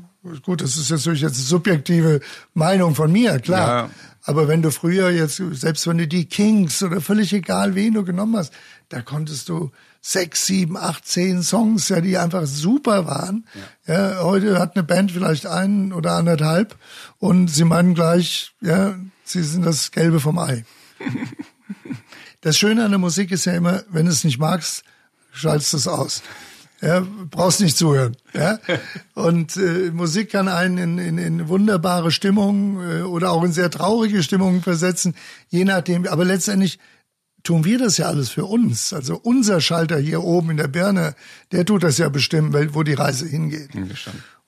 [0.42, 2.20] gut, das ist natürlich jetzt eine subjektive
[2.54, 3.68] Meinung von mir, klar.
[3.68, 3.90] Ja.
[4.24, 8.04] Aber wenn du früher jetzt, selbst wenn du die Kings oder völlig egal wen du
[8.04, 8.52] genommen hast,
[8.88, 9.70] da konntest du
[10.00, 13.46] sechs, sieben, acht, zehn Songs, ja, die einfach super waren.
[13.86, 14.10] Ja.
[14.12, 16.76] ja heute hat eine Band vielleicht einen oder anderthalb
[17.18, 18.94] und sie meinen gleich, ja,
[19.24, 20.64] sie sind das Gelbe vom Ei.
[22.40, 24.84] das Schöne an der Musik ist ja immer, wenn du es nicht magst,
[25.32, 26.22] schaltest du es aus.
[26.82, 28.16] Ja, brauchst nicht zuhören.
[28.32, 28.58] Ja?
[29.14, 33.70] Und äh, Musik kann einen in, in, in wunderbare Stimmung äh, oder auch in sehr
[33.70, 35.14] traurige Stimmungen versetzen,
[35.50, 36.06] je nachdem.
[36.06, 36.78] Aber letztendlich
[37.42, 38.92] tun wir das ja alles für uns.
[38.92, 41.14] Also unser Schalter hier oben in der Birne,
[41.52, 43.70] der tut das ja bestimmen, wo die Reise hingeht.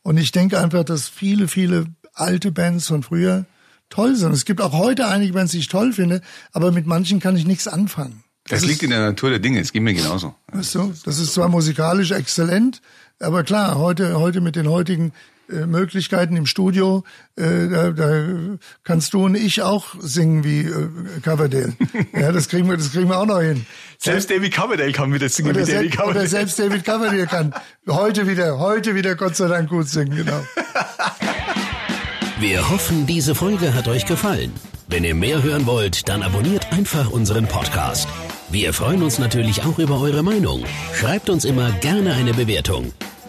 [0.02, 3.46] Und ich denke einfach, dass viele, viele alte Bands von früher
[3.88, 4.32] toll sind.
[4.32, 6.20] Es gibt auch heute einige Bands, die ich toll finde,
[6.52, 8.24] aber mit manchen kann ich nichts anfangen.
[8.48, 10.34] Das, das liegt in der Natur der Dinge, es geht mir genauso.
[10.48, 12.82] Weißt du, das ist zwar musikalisch exzellent,
[13.20, 15.12] aber klar, heute, heute mit den heutigen
[15.52, 17.04] äh, Möglichkeiten im Studio,
[17.36, 18.26] äh, da, da
[18.84, 20.88] kannst du und ich auch singen wie äh,
[21.22, 21.74] Coverdale.
[22.12, 23.66] ja, das kriegen wir, das kriegen wir auch noch hin.
[23.98, 26.20] Selbst David Coverdale kann wieder singen oder wie David Coverdale.
[26.20, 27.54] Oder selbst David Coverdale kann
[27.88, 30.44] heute wieder, heute wieder Gott sei Dank gut singen, genau.
[32.40, 34.52] Wir hoffen, diese Folge hat euch gefallen.
[34.88, 38.08] Wenn ihr mehr hören wollt, dann abonniert einfach unseren Podcast.
[38.50, 40.64] Wir freuen uns natürlich auch über eure Meinung.
[40.92, 42.92] Schreibt uns immer gerne eine Bewertung.